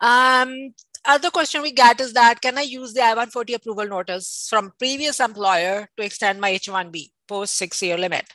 Um, 0.00 0.74
other 1.06 1.30
question 1.30 1.62
we 1.62 1.72
get 1.72 2.00
is 2.00 2.12
that, 2.14 2.40
can 2.40 2.58
I 2.58 2.62
use 2.62 2.92
the 2.92 3.02
I-140 3.02 3.54
approval 3.54 3.86
notice 3.86 4.46
from 4.50 4.72
previous 4.78 5.20
employer 5.20 5.88
to 5.96 6.04
extend 6.04 6.40
my 6.40 6.50
H-1B 6.50 7.10
post 7.26 7.56
six 7.56 7.82
year 7.82 7.98
limit? 7.98 8.26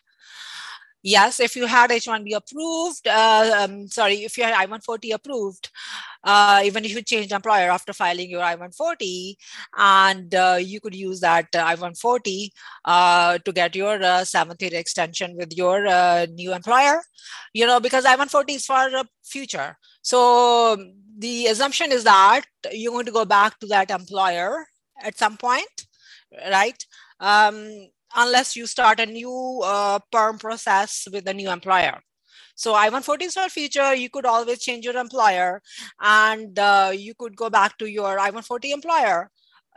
Yes, 1.01 1.39
if 1.39 1.55
you 1.55 1.65
had 1.65 1.91
H-1B 1.91 2.35
approved, 2.35 3.07
uh, 3.07 3.61
um, 3.61 3.87
sorry, 3.87 4.15
if 4.25 4.37
you 4.37 4.43
had 4.43 4.53
I-140 4.53 5.13
approved, 5.13 5.69
uh, 6.25 6.61
even 6.65 6.83
if 6.83 6.93
you 6.93 7.01
changed 7.01 7.31
employer 7.31 7.69
after 7.69 7.93
filing 7.93 8.29
your 8.29 8.43
I-140, 8.43 9.35
and 9.77 10.35
uh, 10.35 10.57
you 10.59 10.81
could 10.81 10.93
use 10.93 11.21
that 11.21 11.47
uh, 11.55 11.59
I-140 11.59 12.49
uh, 12.83 13.37
to 13.37 13.51
get 13.53 13.77
your 13.77 14.03
uh, 14.03 14.25
seventh 14.25 14.61
year 14.61 14.71
extension 14.73 15.37
with 15.37 15.55
your 15.55 15.83
new 16.27 16.53
employer, 16.53 17.01
you 17.53 17.65
know, 17.65 17.79
because 17.79 18.03
I-140 18.03 18.55
is 18.55 18.65
for 18.65 18.89
the 18.89 19.07
future. 19.23 19.77
So 20.01 20.75
the 21.17 21.45
assumption 21.45 21.93
is 21.93 22.03
that 22.03 22.41
you're 22.73 22.91
going 22.91 23.05
to 23.05 23.11
go 23.13 23.23
back 23.23 23.57
to 23.59 23.67
that 23.67 23.89
employer 23.89 24.65
at 25.01 25.17
some 25.17 25.37
point, 25.37 25.87
right? 26.51 26.85
Um, 27.21 27.87
unless 28.15 28.55
you 28.55 28.65
start 28.65 28.99
a 28.99 29.05
new 29.05 29.61
uh, 29.63 29.99
perm 30.11 30.37
process 30.37 31.07
with 31.11 31.27
a 31.27 31.33
new 31.33 31.49
employer. 31.49 31.99
So 32.55 32.73
I-140 32.73 33.21
is 33.21 33.33
for 33.35 33.47
future. 33.49 33.93
You 33.93 34.09
could 34.09 34.25
always 34.25 34.59
change 34.59 34.83
your 34.83 34.97
employer 34.97 35.61
and 36.01 36.57
uh, 36.59 36.91
you 36.93 37.13
could 37.15 37.35
go 37.35 37.49
back 37.49 37.77
to 37.77 37.85
your 37.85 38.19
I-140 38.19 38.73
employer 38.73 39.31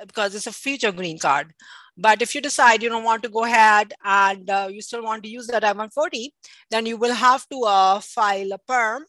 because 0.07 0.35
it's 0.35 0.49
a 0.49 0.53
future 0.53 0.91
green 0.91 1.19
card. 1.19 1.53
But 1.97 2.23
if 2.23 2.35
you 2.35 2.41
decide 2.41 2.83
you 2.83 2.89
don't 2.89 3.05
want 3.05 3.23
to 3.23 3.29
go 3.29 3.45
ahead 3.45 3.93
and 4.03 4.49
uh, 4.49 4.69
you 4.71 4.81
still 4.81 5.05
want 5.05 5.23
to 5.25 5.29
use 5.29 5.47
that 5.49 5.62
I-140, 5.62 6.31
then 6.71 6.87
you 6.87 6.97
will 6.97 7.15
have 7.15 7.47
to 7.51 7.62
uh, 7.65 8.01
file 8.01 8.53
a 8.53 8.59
perm 8.59 9.05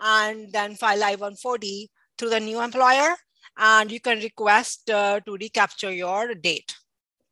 and 0.00 0.52
then 0.52 0.74
file 0.74 1.02
I-140 1.02 1.86
through 2.18 2.30
the 2.30 2.40
new 2.40 2.60
employer. 2.60 3.14
And 3.56 3.90
you 3.90 4.00
can 4.00 4.18
request 4.18 4.90
uh, 4.90 5.20
to 5.20 5.36
recapture 5.40 5.92
your 5.92 6.34
date 6.34 6.74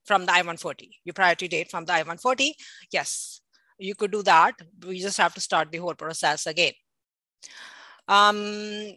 from 0.06 0.26
the 0.26 0.32
I-140, 0.32 0.88
your 1.04 1.12
priority 1.12 1.48
date 1.48 1.70
from 1.70 1.84
the 1.84 1.92
I-140. 1.92 2.52
Yes, 2.92 3.40
you 3.78 3.94
could 3.94 4.12
do 4.12 4.22
that. 4.22 4.54
We 4.86 5.00
just 5.00 5.18
have 5.18 5.34
to 5.34 5.40
start 5.40 5.70
the 5.70 5.78
whole 5.78 5.94
process 5.94 6.46
again. 6.46 6.72
Um, 8.08 8.94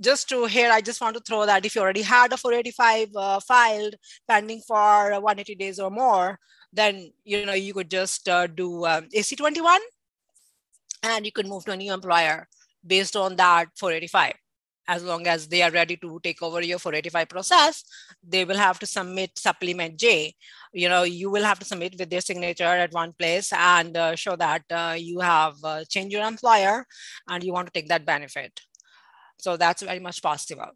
just 0.00 0.28
to 0.30 0.46
here, 0.46 0.70
I 0.72 0.80
just 0.80 1.00
want 1.00 1.16
to 1.16 1.22
throw 1.22 1.46
that 1.46 1.64
if 1.64 1.74
you 1.74 1.82
already 1.82 2.02
had 2.02 2.32
a 2.32 2.36
485 2.36 3.08
uh, 3.14 3.40
filed 3.40 3.94
pending 4.28 4.62
for 4.66 5.10
180 5.12 5.54
days 5.54 5.78
or 5.78 5.90
more, 5.90 6.38
then 6.72 7.12
you 7.24 7.44
know 7.44 7.52
you 7.52 7.74
could 7.74 7.90
just 7.90 8.28
uh, 8.28 8.46
do 8.46 8.86
um, 8.86 9.08
AC21 9.14 9.78
and 11.02 11.26
you 11.26 11.32
could 11.32 11.46
move 11.46 11.64
to 11.64 11.72
a 11.72 11.76
new 11.76 11.92
employer 11.92 12.48
based 12.86 13.16
on 13.16 13.36
that 13.36 13.68
485 13.78 14.34
as 14.90 15.04
long 15.04 15.26
as 15.28 15.46
they 15.46 15.62
are 15.62 15.70
ready 15.70 15.96
to 15.96 16.18
take 16.22 16.42
over 16.42 16.60
your 16.60 16.80
485 16.80 17.28
process, 17.28 17.84
they 18.26 18.44
will 18.44 18.56
have 18.56 18.78
to 18.80 18.86
submit 18.86 19.38
supplement 19.38 19.96
J. 19.96 20.34
You 20.72 20.88
know, 20.88 21.04
you 21.04 21.30
will 21.30 21.44
have 21.44 21.60
to 21.60 21.64
submit 21.64 21.94
with 21.96 22.10
their 22.10 22.20
signature 22.20 22.64
at 22.64 22.92
one 22.92 23.12
place 23.12 23.52
and 23.52 23.96
uh, 23.96 24.16
show 24.16 24.34
that 24.34 24.64
uh, 24.70 24.96
you 24.98 25.20
have 25.20 25.54
uh, 25.62 25.84
changed 25.88 26.12
your 26.12 26.26
employer 26.26 26.84
and 27.28 27.44
you 27.44 27.52
want 27.52 27.68
to 27.68 27.72
take 27.72 27.88
that 27.88 28.04
benefit. 28.04 28.60
So 29.38 29.56
that's 29.56 29.82
very 29.82 30.00
much 30.00 30.20
possible. 30.22 30.72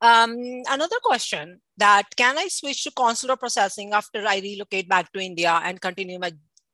Um, 0.00 0.32
another 0.66 0.96
question 1.02 1.60
that 1.76 2.04
can 2.16 2.38
I 2.38 2.48
switch 2.48 2.84
to 2.84 2.90
consular 2.92 3.36
processing 3.36 3.92
after 3.92 4.24
I 4.26 4.38
relocate 4.38 4.88
back 4.88 5.12
to 5.12 5.20
India 5.20 5.60
and 5.62 5.78
continue 5.78 6.18
my 6.18 6.32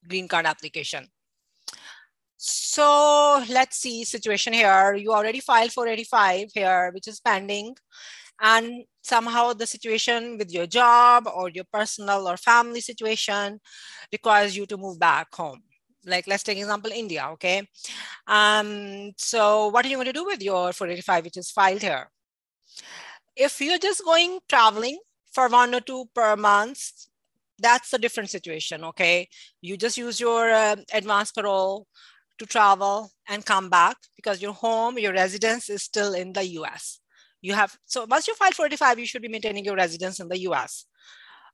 green 0.08 0.28
card 0.28 0.46
application? 0.46 1.08
So 2.36 3.42
let's 3.48 3.78
see 3.78 4.04
situation 4.04 4.52
here. 4.52 4.94
You 4.94 5.12
already 5.12 5.40
filed 5.40 5.72
485 5.72 6.48
here, 6.54 6.90
which 6.92 7.08
is 7.08 7.20
pending. 7.20 7.76
And 8.40 8.84
somehow 9.02 9.52
the 9.52 9.66
situation 9.66 10.38
with 10.38 10.52
your 10.52 10.66
job 10.66 11.28
or 11.32 11.48
your 11.50 11.64
personal 11.72 12.28
or 12.28 12.36
family 12.36 12.80
situation 12.80 13.60
requires 14.12 14.56
you 14.56 14.66
to 14.66 14.76
move 14.76 14.98
back 14.98 15.34
home. 15.34 15.62
Like 16.04 16.26
let's 16.26 16.42
take 16.42 16.58
example, 16.58 16.90
India, 16.92 17.28
okay? 17.32 17.66
Um, 18.26 19.12
so 19.16 19.68
what 19.68 19.86
are 19.86 19.88
you 19.88 19.96
going 19.96 20.06
to 20.06 20.12
do 20.12 20.24
with 20.24 20.42
your 20.42 20.72
485, 20.72 21.24
which 21.24 21.36
is 21.36 21.50
filed 21.50 21.80
here? 21.80 22.10
If 23.36 23.60
you're 23.60 23.78
just 23.78 24.04
going 24.04 24.40
traveling 24.48 24.98
for 25.32 25.48
one 25.48 25.74
or 25.74 25.80
two 25.80 26.06
per 26.14 26.36
month, 26.36 26.80
that's 27.58 27.92
a 27.92 27.98
different 27.98 28.30
situation, 28.30 28.84
okay? 28.84 29.28
You 29.62 29.76
just 29.76 29.96
use 29.96 30.20
your 30.20 30.50
uh, 30.50 30.76
advance 30.92 31.30
parole 31.32 31.86
to 32.38 32.46
travel 32.46 33.10
and 33.28 33.44
come 33.44 33.68
back 33.70 33.96
because 34.16 34.42
your 34.42 34.52
home, 34.52 34.98
your 34.98 35.12
residence 35.12 35.68
is 35.68 35.82
still 35.82 36.14
in 36.14 36.32
the 36.32 36.44
US. 36.60 37.00
You 37.40 37.54
have, 37.54 37.76
so 37.84 38.06
once 38.08 38.26
you 38.26 38.34
file 38.34 38.52
45, 38.52 38.98
you 38.98 39.06
should 39.06 39.22
be 39.22 39.28
maintaining 39.28 39.64
your 39.64 39.76
residence 39.76 40.20
in 40.20 40.28
the 40.28 40.38
US. 40.40 40.86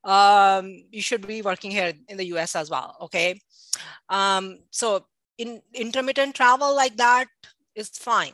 Um, 0.04 0.84
you 0.90 1.02
should 1.02 1.26
be 1.26 1.42
working 1.42 1.70
here 1.70 1.92
in 2.08 2.16
the 2.16 2.26
US 2.26 2.56
as 2.56 2.70
well, 2.70 2.96
okay? 3.02 3.40
Um, 4.08 4.58
so 4.70 5.06
in 5.37 5.60
intermittent 5.75 6.34
travel 6.34 6.75
like 6.75 6.96
that 6.96 7.26
is 7.75 7.88
fine. 7.90 8.32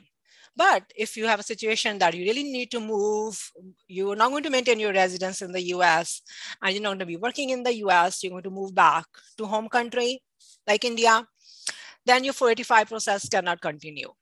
But 0.57 0.85
if 0.97 1.17
you 1.19 1.27
have 1.27 1.41
a 1.41 1.43
situation 1.45 1.99
that 1.99 2.15
you 2.15 2.25
really 2.25 2.43
need 2.43 2.71
to 2.71 2.81
move, 2.81 3.53
you're 3.89 4.17
not 4.17 4.31
going 4.31 4.43
to 4.45 4.51
maintain 4.51 4.81
your 4.81 4.93
residence 4.93 5.43
in 5.43 5.53
the 5.53 5.63
US 5.75 6.23
and 6.63 6.73
you're 6.73 6.83
not 6.83 6.91
going 6.91 7.01
to 7.01 7.07
be 7.07 7.19
working 7.19 7.51
in 7.51 7.63
the 7.63 7.75
US, 7.85 8.23
you're 8.23 8.31
going 8.31 8.43
to 8.45 8.51
move 8.51 8.75
back 8.75 9.05
to 9.37 9.45
home 9.45 9.69
country 9.69 10.23
like 10.67 10.85
India, 10.85 11.27
then 12.07 12.25
your 12.25 12.33
485 12.33 12.89
process 12.89 13.29
cannot 13.29 13.61
continue. 13.61 14.13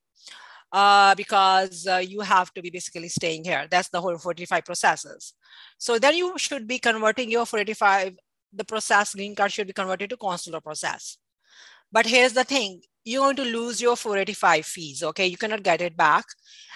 Uh, 0.73 1.15
because 1.15 1.87
uh, 1.87 1.99
you 1.99 2.21
have 2.21 2.53
to 2.53 2.61
be 2.61 2.69
basically 2.69 3.09
staying 3.09 3.45
here. 3.45 3.69
That's 3.71 3.91
the 3.91 4.01
whole 4.01 4.19
485 4.19 4.65
processes. 4.65 5.35
So 5.79 6.01
then 6.01 6.17
you 6.17 6.37
should 6.37 6.67
be 6.67 6.81
converting 6.81 7.31
your 7.31 7.47
485, 7.47 8.17
the 8.53 8.65
process 8.65 9.15
green 9.15 9.37
card 9.37 9.53
should 9.53 9.69
be 9.69 9.73
converted 9.73 10.11
to 10.11 10.17
consular 10.17 10.61
process. 10.61 11.19
But 11.93 12.07
here's 12.07 12.33
the 12.33 12.43
thing, 12.43 12.81
you're 13.05 13.23
going 13.23 13.37
to 13.37 13.45
lose 13.45 13.81
your 13.81 13.95
485 13.95 14.67
fees, 14.67 15.03
okay? 15.05 15.29
You 15.29 15.37
cannot 15.37 15.63
get 15.63 15.81
it 15.81 15.97
back. 15.97 16.25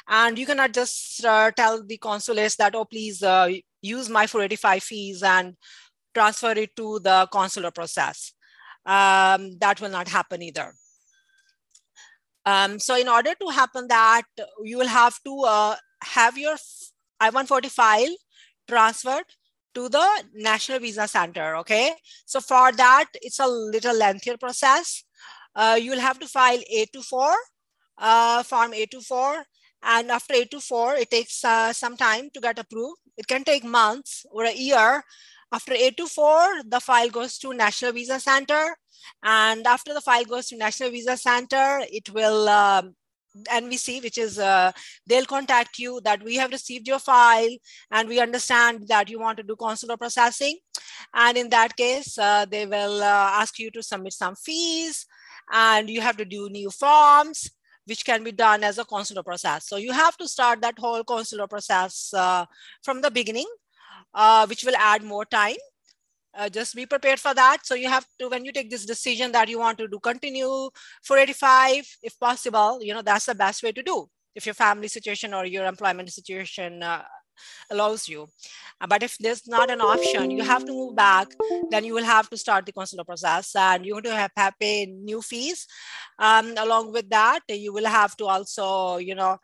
And 0.06 0.38
you 0.38 0.46
cannot 0.46 0.72
just 0.72 1.24
uh, 1.24 1.50
tell 1.50 1.82
the 1.84 1.96
consulates 1.98 2.54
that, 2.56 2.76
oh, 2.76 2.84
please 2.84 3.20
uh, 3.22 3.48
use 3.82 4.08
my 4.08 4.28
485 4.28 4.82
fees 4.82 5.22
and 5.24 5.56
transfer 6.14 6.52
it 6.52 6.76
to 6.76 7.00
the 7.00 7.28
consular 7.32 7.72
process. 7.72 8.32
Um, 8.86 9.58
that 9.58 9.80
will 9.80 9.90
not 9.90 10.06
happen 10.06 10.40
either. 10.40 10.72
Um, 12.48 12.78
so 12.78 12.96
in 12.96 13.08
order 13.08 13.34
to 13.42 13.48
happen 13.60 13.88
that, 13.88 14.22
you 14.64 14.78
will 14.78 14.92
have 15.00 15.16
to 15.24 15.34
uh, 15.46 15.76
have 16.02 16.38
your 16.38 16.56
I-140 17.20 17.70
file 17.70 18.14
transferred 18.66 19.28
to 19.74 19.88
the 19.88 20.06
National 20.34 20.78
Visa 20.78 21.06
Center, 21.06 21.56
okay? 21.56 21.92
So 22.24 22.40
for 22.40 22.72
that, 22.72 23.06
it's 23.20 23.40
a 23.40 23.46
little 23.46 23.96
lengthier 23.96 24.38
process. 24.38 25.04
uh, 25.54 25.78
you'll 25.80 26.00
have 26.00 26.18
to 26.20 26.28
file 26.28 26.60
824, 26.70 27.34
uh, 27.98 28.42
Form 28.44 28.72
824. 28.72 29.44
And 29.82 30.10
after 30.10 30.34
824, 30.34 30.94
it 30.94 31.10
takes 31.10 31.44
uh, 31.44 31.72
some 31.72 31.96
time 31.96 32.30
to 32.34 32.40
get 32.40 32.58
approved. 32.58 33.00
It 33.16 33.26
can 33.26 33.44
take 33.44 33.64
months 33.64 34.24
or 34.30 34.44
a 34.44 34.52
year. 34.52 35.02
After 35.52 35.72
824, 35.72 36.64
the 36.66 36.80
file 36.80 37.08
goes 37.08 37.38
to 37.38 37.54
National 37.54 37.92
Visa 37.92 38.20
Center. 38.20 38.76
And 39.22 39.66
after 39.66 39.94
the 39.94 40.00
file 40.00 40.24
goes 40.24 40.48
to 40.48 40.56
National 40.56 40.90
Visa 40.90 41.16
Center, 41.16 41.80
it 41.90 42.10
will 42.10 42.48
um, 42.48 42.94
NVC, 43.44 44.02
which 44.02 44.18
is 44.18 44.38
uh, 44.38 44.72
they'll 45.06 45.24
contact 45.24 45.78
you 45.78 46.00
that 46.04 46.22
we 46.22 46.36
have 46.36 46.50
received 46.50 46.86
your 46.86 46.98
file 46.98 47.50
and 47.90 48.08
we 48.08 48.20
understand 48.20 48.88
that 48.88 49.08
you 49.08 49.18
want 49.18 49.38
to 49.38 49.42
do 49.42 49.56
consular 49.56 49.96
processing. 49.96 50.58
And 51.14 51.36
in 51.38 51.48
that 51.50 51.76
case, 51.76 52.18
uh, 52.18 52.46
they 52.46 52.66
will 52.66 53.02
uh, 53.02 53.30
ask 53.40 53.58
you 53.58 53.70
to 53.72 53.82
submit 53.82 54.12
some 54.12 54.34
fees 54.36 55.06
and 55.52 55.88
you 55.88 56.00
have 56.00 56.16
to 56.18 56.24
do 56.24 56.48
new 56.50 56.70
forms, 56.70 57.50
which 57.86 58.04
can 58.04 58.22
be 58.22 58.32
done 58.32 58.64
as 58.64 58.78
a 58.78 58.84
consular 58.84 59.22
process. 59.22 59.66
So 59.66 59.76
you 59.76 59.92
have 59.92 60.16
to 60.18 60.28
start 60.28 60.60
that 60.60 60.78
whole 60.78 61.04
consular 61.04 61.46
process 61.46 62.12
uh, 62.14 62.44
from 62.82 63.00
the 63.00 63.10
beginning, 63.10 63.46
uh, 64.14 64.46
which 64.46 64.64
will 64.64 64.76
add 64.76 65.02
more 65.02 65.24
time 65.24 65.56
uh, 66.38 66.48
just 66.48 66.74
be 66.74 66.86
prepared 66.86 67.18
for 67.18 67.34
that. 67.34 67.58
So 67.64 67.74
you 67.74 67.88
have 67.88 68.06
to, 68.20 68.28
when 68.28 68.44
you 68.44 68.52
take 68.52 68.70
this 68.70 68.86
decision 68.86 69.32
that 69.32 69.48
you 69.48 69.58
want 69.58 69.78
to 69.78 69.88
do 69.88 69.98
continue 69.98 70.70
485, 71.02 71.84
if 72.02 72.18
possible, 72.18 72.78
you 72.80 72.94
know, 72.94 73.02
that's 73.02 73.26
the 73.26 73.34
best 73.34 73.62
way 73.62 73.72
to 73.72 73.82
do 73.82 74.08
if 74.34 74.46
your 74.46 74.54
family 74.54 74.88
situation 74.88 75.34
or 75.34 75.44
your 75.46 75.66
employment 75.66 76.12
situation 76.12 76.82
uh, 76.82 77.02
allows 77.70 78.08
you. 78.08 78.28
Uh, 78.80 78.86
but 78.86 79.02
if 79.02 79.18
there's 79.18 79.48
not 79.48 79.70
an 79.70 79.80
option, 79.80 80.30
you 80.30 80.44
have 80.44 80.64
to 80.64 80.72
move 80.72 80.94
back, 80.94 81.28
then 81.70 81.84
you 81.84 81.94
will 81.94 82.04
have 82.04 82.30
to 82.30 82.36
start 82.36 82.64
the 82.66 82.72
consular 82.72 83.04
process 83.04 83.56
and 83.56 83.84
you're 83.84 84.00
going 84.00 84.14
to 84.14 84.20
have 84.20 84.34
to 84.34 84.52
pay 84.60 84.86
new 84.86 85.20
fees. 85.20 85.66
Um, 86.18 86.54
along 86.56 86.92
with 86.92 87.10
that, 87.10 87.40
you 87.48 87.72
will 87.72 87.86
have 87.86 88.16
to 88.18 88.26
also, 88.26 88.98
you 88.98 89.14
know, 89.16 89.38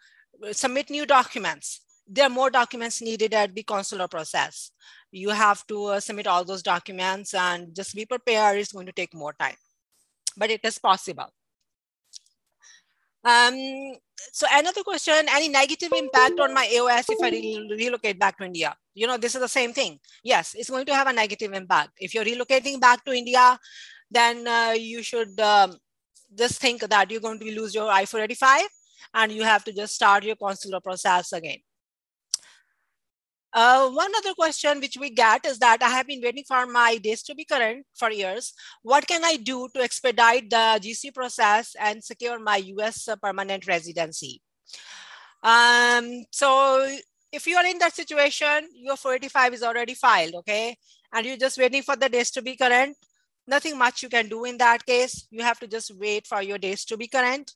submit 0.52 0.90
new 0.90 1.06
documents. 1.06 1.80
There 2.06 2.26
are 2.26 2.30
more 2.30 2.50
documents 2.50 3.00
needed 3.00 3.32
at 3.34 3.54
the 3.54 3.62
consular 3.62 4.08
process 4.08 4.70
you 5.14 5.30
have 5.30 5.64
to 5.68 5.84
uh, 5.84 6.00
submit 6.00 6.26
all 6.26 6.44
those 6.44 6.62
documents 6.62 7.34
and 7.34 7.75
just 7.75 7.94
be 7.94 8.04
prepared. 8.04 8.58
It's 8.58 8.73
going 8.73 8.87
to 8.87 8.92
take 8.92 9.14
more 9.14 9.32
time, 9.32 9.54
but 10.37 10.50
it 10.50 10.61
is 10.64 10.78
possible. 10.78 11.30
Um, 13.25 13.54
so 14.32 14.46
another 14.52 14.82
question, 14.82 15.14
any 15.30 15.49
negative 15.49 15.92
impact 15.96 16.40
on 16.40 16.52
my 16.52 16.66
AOS 16.66 17.06
if 17.08 17.23
I 17.23 17.30
re 17.30 17.76
relocate 17.78 18.18
back 18.18 18.37
to 18.38 18.44
India? 18.44 18.76
You 18.92 19.06
know, 19.06 19.16
this 19.16 19.34
is 19.34 19.40
the 19.40 19.49
same 19.49 19.73
thing. 19.73 19.99
Yes, 20.25 20.54
it's 20.58 20.68
going 20.68 20.87
to 20.87 20.94
have 20.94 21.06
a 21.06 21.12
negative 21.12 21.52
impact. 21.52 21.90
If 21.99 22.12
you're 22.12 22.25
relocating 22.25 22.80
back 22.80 23.04
to 23.04 23.12
India, 23.12 23.58
then 24.11 24.46
uh, 24.46 24.75
you 24.76 25.02
should 25.02 25.38
um, 25.40 25.78
just 26.37 26.61
think 26.61 26.82
that 26.82 27.11
you're 27.11 27.20
going 27.20 27.38
to 27.38 27.61
lose 27.61 27.75
your 27.75 27.90
I-485 27.90 28.64
and 29.14 29.32
you 29.32 29.44
have 29.44 29.64
to 29.64 29.73
just 29.73 29.94
start 29.94 30.25
your 30.25 30.37
consular 30.37 30.80
process 30.80 31.32
again. 31.32 31.58
Uh, 33.54 33.88
one 33.90 34.11
other 34.16 34.34
question 34.34 34.80
which 34.80 34.96
we 34.99 35.11
get 35.11 35.46
is 35.46 35.61
that 35.61 35.80
I 35.80 35.88
have 35.88 36.08
been 36.08 36.20
waiting 36.20 36.42
for 36.42 36.66
my 36.66 36.96
days 36.96 37.23
to 37.23 37.37
be 37.37 37.44
current 37.44 37.87
for 37.94 38.11
years. 38.11 38.52
What 38.82 39.06
can 39.06 39.25
I 39.25 39.37
do 39.37 39.68
to 39.75 39.80
expedite 39.80 40.50
the 40.50 40.80
GC 40.82 41.14
process 41.14 41.76
and 41.78 42.02
secure 42.02 42.40
my 42.40 42.56
US 42.56 43.08
permanent 43.23 43.68
residency? 43.68 44.42
Um, 45.40 46.25
so 46.32 46.84
if 47.30 47.46
you 47.46 47.56
are 47.56 47.66
in 47.66 47.78
that 47.78 47.94
situation, 47.94 48.68
your 48.75 48.96
485 48.96 49.54
is 49.54 49.62
already 49.62 49.94
filed, 49.94 50.34
okay? 50.34 50.76
And 51.12 51.25
you're 51.25 51.37
just 51.37 51.56
waiting 51.56 51.82
for 51.82 51.94
the 51.94 52.08
days 52.08 52.32
to 52.32 52.42
be 52.42 52.56
current. 52.56 52.96
Nothing 53.46 53.78
much 53.78 54.02
you 54.02 54.08
can 54.08 54.28
do 54.28 54.44
in 54.44 54.58
that 54.58 54.84
case. 54.84 55.28
You 55.30 55.42
have 55.42 55.61
to 55.61 55.68
just 55.68 55.92
wait 55.96 56.26
for 56.26 56.42
your 56.42 56.58
days 56.58 56.84
to 56.87 56.96
be 56.96 57.06
current. 57.06 57.52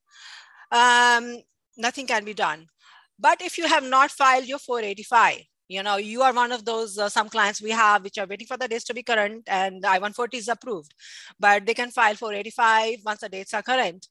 Um, 0.70 1.38
nothing 1.76 2.06
can 2.06 2.24
be 2.24 2.34
done. 2.34 2.66
But 3.18 3.42
if 3.42 3.58
you 3.58 3.66
have 3.66 3.82
not 3.82 4.12
filed 4.12 4.46
your 4.46 4.58
485, 4.58 5.42
you 5.68 5.82
know 5.82 5.96
you 5.96 6.22
are 6.22 6.32
one 6.32 6.50
of 6.50 6.64
those 6.64 6.98
uh, 6.98 7.08
some 7.08 7.28
clients 7.28 7.62
we 7.62 7.70
have 7.70 8.02
which 8.02 8.18
are 8.18 8.26
waiting 8.26 8.46
for 8.46 8.56
the 8.56 8.66
dates 8.66 8.84
to 8.84 8.94
be 8.94 9.02
current 9.02 9.42
and 9.46 9.84
i-140 9.84 10.34
is 10.34 10.48
approved 10.48 10.94
but 11.38 11.66
they 11.66 11.74
can 11.74 11.90
file 11.90 12.14
for 12.14 12.32
85 12.32 13.00
once 13.04 13.20
the 13.20 13.28
dates 13.28 13.54
are 13.54 13.62
current. 13.62 14.08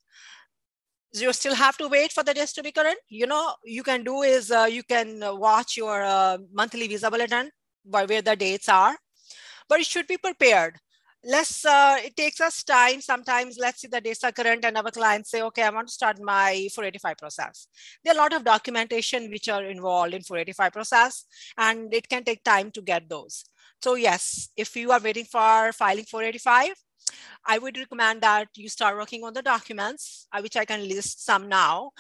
You 1.13 1.31
still 1.33 1.55
have 1.55 1.77
to 1.77 1.87
wait 1.87 2.11
for 2.11 2.23
the 2.23 2.33
dates 2.33 2.53
to 2.53 2.63
be 2.63 2.71
current. 2.71 2.99
You 3.09 3.27
know 3.27 3.55
you 3.63 3.81
can 3.81 4.03
do 4.03 4.21
is 4.21 4.51
uh, 4.51 4.67
you 4.69 4.83
can 4.83 5.21
watch 5.39 5.77
your 5.77 6.03
uh, 6.03 6.37
monthly 6.51 6.87
visa 6.87 7.09
bulletin 7.09 7.49
by 7.85 8.05
where 8.05 8.21
the 8.21 8.35
dates 8.35 8.69
are 8.69 8.95
but 9.69 9.79
it 9.79 9.85
should 9.85 10.07
be 10.07 10.17
prepared 10.17 10.77
less 11.27 11.65
uh, 11.65 11.97
it 12.03 12.15
takes 12.15 12.39
us 12.39 12.63
time 12.63 13.01
sometimes 13.01 13.57
let's 13.59 13.81
see 13.81 13.89
the 13.89 13.99
dates 13.99 14.23
are 14.23 14.31
current 14.31 14.63
and 14.63 14.77
our 14.77 14.91
clients 14.97 15.29
say 15.29 15.41
okay 15.41 15.63
i 15.63 15.69
want 15.69 15.87
to 15.87 15.93
start 15.93 16.21
my 16.21 16.67
485 16.73 17.17
process 17.17 17.67
there 18.03 18.13
are 18.13 18.17
a 18.17 18.21
lot 18.21 18.33
of 18.33 18.45
documentation 18.45 19.29
which 19.29 19.49
are 19.49 19.65
involved 19.65 20.13
in 20.13 20.21
485 20.21 20.71
process 20.71 21.25
and 21.57 21.93
it 21.93 22.07
can 22.07 22.23
take 22.23 22.43
time 22.45 22.71
to 22.71 22.81
get 22.81 23.09
those 23.09 23.43
so 23.81 23.95
yes 23.95 24.49
if 24.55 24.73
you 24.77 24.91
are 24.91 25.01
waiting 25.01 25.25
for 25.25 25.73
filing 25.73 26.05
485 26.05 26.73
I 27.45 27.57
would 27.57 27.77
recommend 27.77 28.21
that 28.21 28.49
you 28.55 28.67
start 28.67 28.97
working 28.97 29.23
on 29.23 29.33
the 29.33 29.41
documents, 29.41 30.27
uh, 30.33 30.41
which 30.41 30.57
I 30.57 30.65
can 30.65 30.89
list 30.89 31.25
some 31.25 31.47
now. 31.47 31.91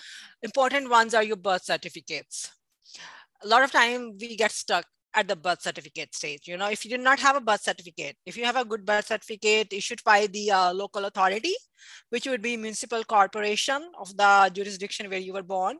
Important 0.43 0.89
ones 0.89 1.13
are 1.13 1.23
your 1.23 1.37
birth 1.37 1.63
certificates. 1.63 2.51
A 3.41 3.47
lot 3.47 3.63
of 3.63 3.71
time 3.71 4.17
we 4.19 4.35
get 4.35 4.51
stuck 4.51 4.85
at 5.13 5.27
the 5.27 5.35
birth 5.35 5.61
certificate 5.61 6.13
stage. 6.13 6.47
You 6.47 6.57
know, 6.57 6.69
if 6.69 6.85
you 6.85 6.97
do 6.97 7.03
not 7.03 7.19
have 7.19 7.35
a 7.35 7.41
birth 7.41 7.61
certificate, 7.61 8.15
if 8.25 8.37
you 8.37 8.45
have 8.45 8.55
a 8.55 8.65
good 8.65 8.85
birth 8.85 9.07
certificate 9.07 9.73
issued 9.73 10.03
by 10.03 10.27
the 10.27 10.51
uh, 10.51 10.73
local 10.73 11.05
authority, 11.05 11.53
which 12.09 12.27
would 12.27 12.41
be 12.41 12.57
municipal 12.57 13.03
corporation 13.03 13.89
of 13.99 14.15
the 14.15 14.51
jurisdiction 14.53 15.09
where 15.09 15.19
you 15.19 15.33
were 15.33 15.43
born, 15.43 15.77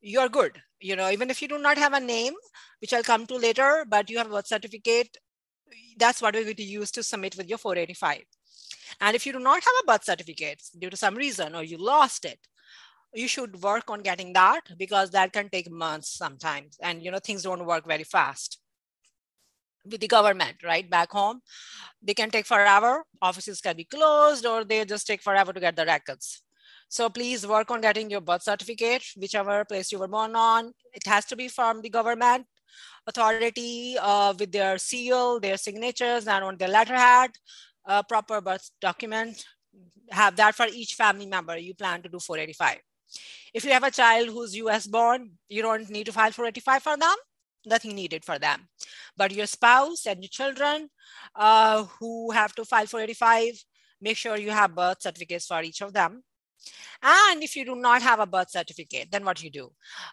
you 0.00 0.20
are 0.20 0.28
good. 0.28 0.60
You 0.80 0.96
know, 0.96 1.10
even 1.10 1.30
if 1.30 1.40
you 1.40 1.48
do 1.48 1.58
not 1.58 1.78
have 1.78 1.94
a 1.94 2.00
name, 2.00 2.34
which 2.80 2.92
I'll 2.92 3.02
come 3.02 3.26
to 3.26 3.36
later, 3.36 3.84
but 3.88 4.10
you 4.10 4.18
have 4.18 4.26
a 4.26 4.30
birth 4.30 4.48
certificate, 4.48 5.16
that's 5.96 6.20
what 6.20 6.34
we're 6.34 6.44
going 6.44 6.56
to 6.56 6.62
use 6.62 6.90
to 6.92 7.02
submit 7.02 7.36
with 7.36 7.48
your 7.48 7.58
485. 7.58 8.22
And 9.00 9.16
if 9.16 9.26
you 9.26 9.32
do 9.32 9.38
not 9.38 9.62
have 9.64 9.72
a 9.82 9.86
birth 9.86 10.04
certificate 10.04 10.62
due 10.78 10.90
to 10.90 10.96
some 10.96 11.14
reason 11.14 11.54
or 11.54 11.62
you 11.62 11.78
lost 11.78 12.24
it, 12.24 12.38
you 13.14 13.28
should 13.28 13.62
work 13.62 13.88
on 13.88 14.02
getting 14.02 14.32
that 14.32 14.60
because 14.76 15.10
that 15.10 15.32
can 15.32 15.48
take 15.48 15.70
months 15.70 16.16
sometimes 16.16 16.76
and 16.82 17.02
you 17.02 17.10
know 17.10 17.20
things 17.20 17.44
don't 17.44 17.64
work 17.64 17.86
very 17.86 18.04
fast 18.04 18.58
with 19.90 20.00
the 20.00 20.08
government, 20.08 20.56
right? 20.62 20.88
Back 20.88 21.12
home, 21.12 21.40
they 22.02 22.14
can 22.14 22.30
take 22.30 22.46
forever. 22.46 23.04
Offices 23.20 23.60
can 23.60 23.76
be 23.76 23.84
closed 23.84 24.46
or 24.46 24.64
they 24.64 24.84
just 24.84 25.06
take 25.06 25.22
forever 25.22 25.52
to 25.52 25.60
get 25.60 25.76
the 25.76 25.86
records. 25.86 26.42
So 26.88 27.08
please 27.08 27.46
work 27.46 27.70
on 27.70 27.80
getting 27.80 28.10
your 28.10 28.20
birth 28.20 28.42
certificate, 28.42 29.04
whichever 29.16 29.64
place 29.64 29.90
you 29.90 29.98
were 29.98 30.08
born 30.08 30.36
on. 30.36 30.72
It 30.92 31.06
has 31.06 31.24
to 31.26 31.36
be 31.36 31.48
from 31.48 31.82
the 31.82 31.90
government 31.90 32.46
authority 33.06 33.96
uh, 34.00 34.34
with 34.38 34.50
their 34.50 34.78
seal, 34.78 35.38
their 35.38 35.56
signatures, 35.56 36.26
and 36.26 36.44
on 36.44 36.56
their 36.56 36.68
letterhead, 36.68 37.30
a 37.84 38.02
proper 38.02 38.40
birth 38.40 38.70
document. 38.80 39.44
Have 40.10 40.36
that 40.36 40.54
for 40.54 40.66
each 40.66 40.94
family 40.94 41.26
member 41.26 41.56
you 41.56 41.74
plan 41.74 42.02
to 42.02 42.08
do 42.08 42.18
485. 42.18 42.78
If 43.52 43.64
you 43.64 43.72
have 43.72 43.84
a 43.84 43.90
child 43.90 44.28
who's 44.28 44.56
US 44.56 44.86
born, 44.86 45.32
you 45.48 45.62
don't 45.62 45.88
need 45.90 46.06
to 46.06 46.12
file 46.12 46.32
485 46.32 46.82
for 46.82 46.96
them 46.96 47.16
nothing 47.66 47.94
needed 47.94 48.24
for 48.24 48.38
them. 48.38 48.68
But 49.16 49.32
your 49.32 49.46
spouse 49.46 50.06
and 50.06 50.22
your 50.22 50.28
children 50.28 50.88
uh, 51.34 51.84
who 51.98 52.30
have 52.32 52.54
to 52.56 52.64
file 52.64 52.86
485, 52.86 53.64
make 54.00 54.16
sure 54.16 54.36
you 54.36 54.50
have 54.50 54.74
birth 54.74 55.02
certificates 55.02 55.46
for 55.46 55.62
each 55.62 55.80
of 55.80 55.92
them. 55.92 56.22
And 57.02 57.42
if 57.42 57.56
you 57.56 57.64
do 57.64 57.76
not 57.76 58.02
have 58.02 58.20
a 58.20 58.26
birth 58.26 58.50
certificate, 58.50 59.08
then 59.10 59.24
what 59.24 59.36
do 59.36 59.44
you 59.44 59.50
do? 59.50 59.72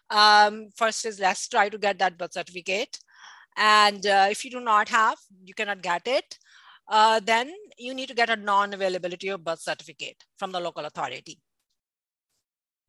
Um, 0.10 0.70
first 0.76 1.06
is 1.06 1.20
let's 1.20 1.48
try 1.48 1.70
to 1.70 1.78
get 1.78 2.00
that 2.00 2.18
birth 2.18 2.34
certificate. 2.34 2.98
And 3.58 4.06
uh, 4.06 4.28
if 4.30 4.44
you 4.44 4.52
do 4.52 4.60
not 4.60 4.90
have, 4.90 5.18
you 5.44 5.54
cannot 5.54 5.82
get 5.82 6.04
it, 6.06 6.38
uh, 6.90 7.20
then 7.20 7.52
you 7.78 7.94
need 7.94 8.08
to 8.10 8.16
get 8.16 8.30
a 8.30 8.36
non-availability 8.36 9.30
of 9.30 9.44
birth 9.44 9.62
certificate 9.62 10.24
from 10.38 10.52
the 10.52 10.60
local 10.60 10.86
authority 10.86 11.40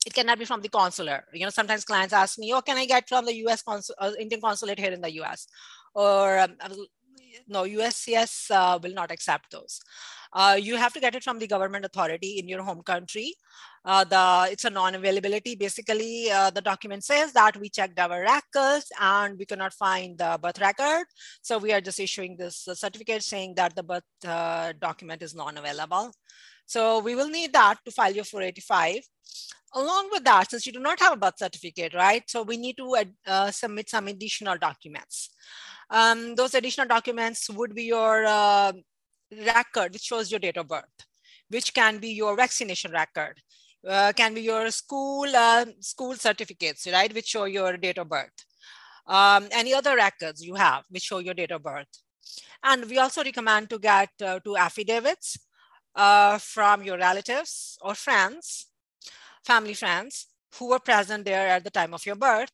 it 0.07 0.15
cannot 0.15 0.39
be 0.39 0.45
from 0.45 0.61
the 0.61 0.69
consular. 0.69 1.25
You 1.33 1.45
know, 1.45 1.51
sometimes 1.51 1.85
clients 1.85 2.13
ask 2.13 2.39
me, 2.39 2.53
"Oh, 2.53 2.61
can 2.61 2.77
I 2.77 2.87
get 2.87 3.09
from 3.09 3.25
the 3.25 3.35
U.S. 3.47 3.63
Consul, 3.63 3.95
uh, 3.99 4.13
Indian 4.19 4.41
consulate 4.41 4.79
here 4.79 4.93
in 4.93 5.01
the 5.01 5.13
U.S.?" 5.13 5.47
Or 5.95 6.39
um, 6.39 6.57
no, 7.49 7.65
USCIS 7.65 8.51
uh, 8.51 8.79
will 8.83 8.95
not 8.95 9.11
accept 9.11 9.51
those. 9.51 9.81
Uh, 10.33 10.59
you 10.61 10.77
have 10.77 10.93
to 10.95 11.01
get 11.01 11.15
it 11.15 11.23
from 11.23 11.39
the 11.39 11.47
government 11.47 11.85
authority 11.85 12.39
in 12.39 12.49
your 12.49 12.63
home 12.63 12.83
country. 12.83 13.35
Uh, 13.85 14.05
the 14.05 14.49
it's 14.51 14.65
a 14.65 14.71
non-availability. 14.71 15.57
Basically, 15.57 16.31
uh, 16.31 16.51
the 16.51 16.61
document 16.61 17.05
says 17.05 17.33
that 17.33 17.57
we 17.57 17.69
checked 17.69 17.99
our 17.99 18.23
records 18.23 18.91
and 19.01 19.39
we 19.39 19.45
cannot 19.45 19.75
find 19.75 20.17
the 20.17 20.39
birth 20.43 20.61
record. 20.61 21.05
So 21.43 21.59
we 21.59 21.73
are 21.73 21.81
just 21.81 22.01
issuing 22.01 22.37
this 22.37 22.69
certificate 22.75 23.23
saying 23.23 23.55
that 23.57 23.77
the 23.77 23.83
birth 23.83 24.05
uh, 24.27 24.73
document 24.81 25.23
is 25.23 25.35
non-available. 25.35 26.13
So 26.67 27.01
we 27.01 27.15
will 27.15 27.29
need 27.29 27.53
that 27.53 27.79
to 27.85 27.91
file 27.91 28.13
your 28.13 28.25
485 28.25 29.03
along 29.75 30.11
with 30.13 30.25
that, 30.25 30.51
since 30.51 30.67
you 30.67 30.73
do 30.73 30.81
not 30.81 31.01
have 31.01 31.15
a 31.15 31.17
birth 31.17 31.39
certificate, 31.39 31.95
right? 31.95 32.23
So 32.29 32.43
we 32.43 32.57
need 32.57 32.77
to 32.77 33.05
uh, 33.27 33.51
submit 33.51 33.91
some 33.91 34.09
additional 34.09 34.59
documents. 34.59 35.31
Um, 35.91 36.35
those 36.35 36.55
additional 36.55 36.89
documents 36.89 37.51
would 37.51 37.75
be 37.75 37.85
your 37.85 38.25
uh, 38.27 38.73
record, 39.47 39.93
which 39.93 40.03
shows 40.03 40.31
your 40.31 40.41
date 40.41 40.57
of 40.57 40.69
birth. 40.69 41.07
which 41.53 41.75
can 41.75 41.99
be 41.99 42.09
your 42.09 42.35
vaccination 42.37 42.93
record, 42.93 43.41
uh, 43.89 44.13
can 44.17 44.35
be 44.35 44.43
your 44.43 44.71
school 44.71 45.27
uh, 45.37 45.67
school 45.81 46.15
certificates, 46.15 46.87
right, 46.87 47.15
which 47.15 47.27
show 47.27 47.45
your 47.45 47.77
date 47.77 47.99
of 47.99 48.09
birth. 48.09 48.39
Um, 49.07 49.49
any 49.51 49.75
other 49.75 49.97
records 49.97 50.45
you 50.45 50.55
have 50.55 50.85
which 50.89 51.03
show 51.03 51.19
your 51.19 51.35
date 51.35 51.51
of 51.51 51.63
birth. 51.63 51.93
And 52.63 52.89
we 52.89 52.99
also 52.99 53.25
recommend 53.25 53.69
to 53.71 53.79
get 53.79 54.11
uh, 54.25 54.39
two 54.45 54.57
affidavits 54.57 55.39
uh, 55.95 56.39
from 56.39 56.85
your 56.85 56.97
relatives 56.97 57.77
or 57.83 57.95
friends, 57.95 58.69
family 59.45 59.75
friends, 59.75 60.27
who 60.59 60.69
were 60.69 60.79
present 60.79 61.25
there 61.25 61.49
at 61.49 61.65
the 61.65 61.71
time 61.71 61.95
of 61.95 62.05
your 62.05 62.17
birth. 62.17 62.53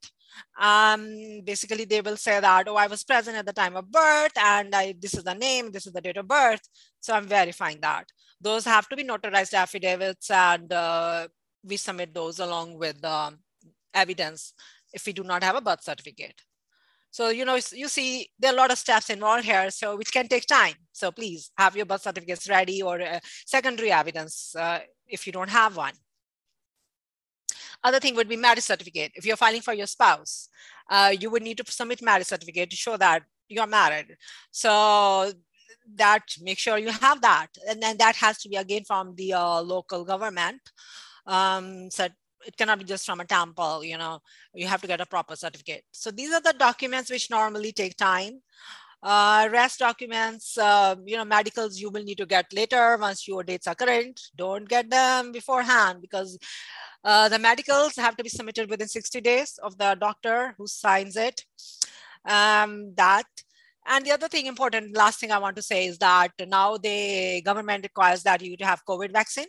Um, 0.61 1.41
basically, 1.45 1.85
they 1.85 2.01
will 2.01 2.17
say 2.17 2.39
that, 2.41 2.69
oh, 2.69 2.77
I 2.77 2.87
was 2.87 3.03
present 3.03 3.37
at 3.37 3.47
the 3.47 3.53
time 3.53 3.77
of 3.77 3.91
birth 3.91 4.37
and 4.37 4.75
I, 4.75 4.95
this 4.99 5.15
is 5.15 5.25
the 5.25 5.35
name, 5.35 5.73
this 5.73 5.87
is 5.87 5.93
the 5.93 6.01
date 6.01 6.17
of 6.17 6.29
birth. 6.29 6.61
So 7.01 7.15
I'm 7.15 7.27
verifying 7.27 7.79
that. 7.81 8.07
Those 8.41 8.65
have 8.65 8.89
to 8.89 8.97
be 8.97 9.05
notarized 9.05 9.55
affidavits 9.55 10.31
and 10.31 10.73
uh, 10.73 11.29
we 11.65 11.77
submit 11.77 12.15
those 12.15 12.39
along 12.39 12.79
with 12.79 13.03
um, 13.05 13.39
evidence 13.95 14.53
if 14.93 15.07
we 15.07 15.13
do 15.13 15.25
not 15.25 15.43
have 15.43 15.57
a 15.57 15.61
birth 15.61 15.83
certificate. 15.83 16.41
So, 17.11 17.31
you 17.31 17.45
know, 17.45 17.59
you 17.73 17.89
see 17.89 18.29
there 18.39 18.53
are 18.53 18.55
a 18.55 18.57
lot 18.57 18.71
of 18.71 18.79
steps 18.79 19.11
involved 19.11 19.45
here, 19.45 19.71
so 19.71 19.97
which 19.97 20.13
can 20.13 20.29
take 20.29 20.47
time. 20.47 20.75
So 20.93 21.11
please 21.11 21.51
have 21.57 21.75
your 21.75 21.87
birth 21.87 22.03
certificates 22.03 22.49
ready 22.49 22.83
or 22.83 23.01
uh, 23.01 23.19
secondary 23.47 23.91
evidence 23.91 24.55
uh, 24.55 24.81
if 25.07 25.27
you 25.27 25.33
don't 25.33 25.51
have 25.51 25.77
one. 25.77 25.95
Other 27.85 28.01
thing 28.01 28.15
would 28.17 28.29
be 28.29 28.37
marriage 28.37 28.65
certificate. 28.65 29.13
If 29.15 29.25
you're 29.25 29.37
filing 29.37 29.61
for 29.61 29.73
your 29.73 29.87
spouse, 29.87 30.49
uh, 30.91 31.15
you 31.19 31.31
would 31.31 31.43
need 31.43 31.59
to 31.59 31.71
submit 31.71 32.03
marriage 32.03 32.27
certificate 32.27 32.71
to 32.71 32.77
show 32.77 32.97
that 32.97 33.23
you're 33.49 33.67
married. 33.67 34.17
So 34.51 35.33
that 35.95 36.25
make 36.43 36.59
sure 36.59 36.79
you 36.79 36.91
have 36.91 37.21
that. 37.23 37.49
And 37.69 37.83
then 37.83 37.97
that 37.99 38.17
has 38.17 38.39
to 38.39 38.49
be 38.49 38.57
again 38.57 38.85
from 38.85 39.15
the 39.15 39.35
uh, 39.35 39.61
local 39.63 40.05
government. 40.05 40.61
Um, 41.27 41.91
so 41.91 42.09
it 42.47 42.57
cannot 42.57 42.79
be 42.79 42.85
just 42.85 43.05
from 43.05 43.21
a 43.21 43.25
temple, 43.25 43.85
you 43.85 43.99
know, 43.99 44.21
you 44.55 44.67
have 44.67 44.81
to 44.81 44.87
get 44.87 45.01
a 45.01 45.07
proper 45.07 45.37
certificate. 45.37 45.85
So 45.93 46.11
these 46.11 46.33
are 46.33 46.41
the 46.41 46.55
documents 46.57 47.11
which 47.11 47.31
normally 47.31 47.73
take 47.73 47.97
time. 47.97 48.41
Uh, 49.03 49.49
rest 49.53 49.79
documents, 49.79 50.59
uh, 50.59 50.97
you 51.05 51.17
know, 51.17 51.25
medicals 51.25 51.79
you 51.79 51.91
will 51.91 52.03
need 52.03 52.19
to 52.19 52.27
get 52.27 52.53
later 52.53 52.97
once 53.01 53.29
your 53.29 53.45
dates 53.45 53.67
are 53.67 53.75
current. 53.75 54.21
Don't 54.37 54.69
get 54.69 54.91
them 54.91 55.31
beforehand 55.31 56.01
because 56.01 56.37
uh, 57.09 57.27
the 57.27 57.39
medicals 57.39 57.97
have 57.97 58.17
to 58.17 58.23
be 58.23 58.29
submitted 58.29 58.69
within 58.69 58.87
60 58.87 59.21
days 59.23 59.59
of 59.63 59.79
the 59.79 59.97
doctor 59.99 60.55
who 60.59 60.67
signs 60.67 61.17
it. 61.17 61.43
Um, 62.27 62.93
that 62.97 63.25
and 63.87 64.05
the 64.05 64.13
other 64.13 64.29
thing 64.29 64.45
important, 64.45 64.95
last 64.95 65.19
thing 65.19 65.33
I 65.33 65.39
want 65.39 65.57
to 65.57 65.63
say 65.63 65.87
is 65.87 65.97
that 65.99 66.33
now 66.47 66.77
the 66.77 67.41
government 67.41 67.85
requires 67.85 68.23
that 68.25 68.43
you 68.43 68.55
to 68.59 68.67
have 68.67 68.85
COVID 68.85 69.11
vaccine. 69.13 69.47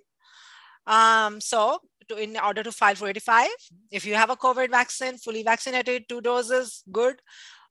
Um, 0.88 1.42
so 1.42 1.80
to, 2.08 2.16
in 2.16 2.38
order 2.38 2.64
to 2.64 2.72
file 2.72 2.96
for 2.96 3.10
85, 3.10 3.50
if 3.92 4.06
you 4.06 4.16
have 4.16 4.30
a 4.30 4.38
COVID 4.38 4.70
vaccine, 4.72 5.18
fully 5.18 5.44
vaccinated, 5.44 6.08
two 6.08 6.22
doses, 6.22 6.84
good 6.94 7.22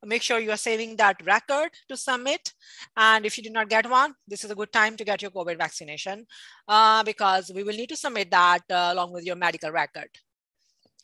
make 0.05 0.23
sure 0.23 0.39
you 0.39 0.51
are 0.51 0.57
saving 0.57 0.97
that 0.97 1.17
record 1.25 1.71
to 1.89 1.97
submit. 1.97 2.53
And 2.97 3.27
if 3.27 3.37
you 3.37 3.43
did 3.43 3.53
not 3.53 3.69
get 3.69 3.89
one, 3.89 4.15
this 4.27 4.45
is 4.45 4.51
a 4.51 4.55
good 4.55 4.73
time 4.73 4.97
to 4.97 5.05
get 5.05 5.23
your 5.23 5.31
COVID 5.31 5.59
vaccination 5.59 6.27
uh, 6.69 7.03
because 7.03 7.51
we 7.55 7.63
will 7.63 7.75
need 7.75 7.89
to 7.89 7.97
submit 7.97 8.31
that 8.31 8.63
uh, 8.71 8.91
along 8.93 9.13
with 9.13 9.25
your 9.25 9.37
medical 9.37 9.71
record. 9.71 10.11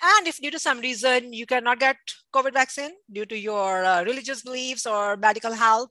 And 0.03 0.27
if 0.27 0.39
due 0.39 0.51
to 0.51 0.59
some 0.59 0.81
reason 0.81 1.33
you 1.33 1.47
cannot 1.47 1.81
get 1.81 1.97
COVID 2.35 2.53
vaccine 2.53 2.91
due 3.11 3.27
to 3.27 3.39
your 3.39 3.85
uh, 3.85 4.05
religious 4.05 4.43
beliefs 4.43 4.87
or 4.87 5.17
medical 5.17 5.53
health, 5.53 5.91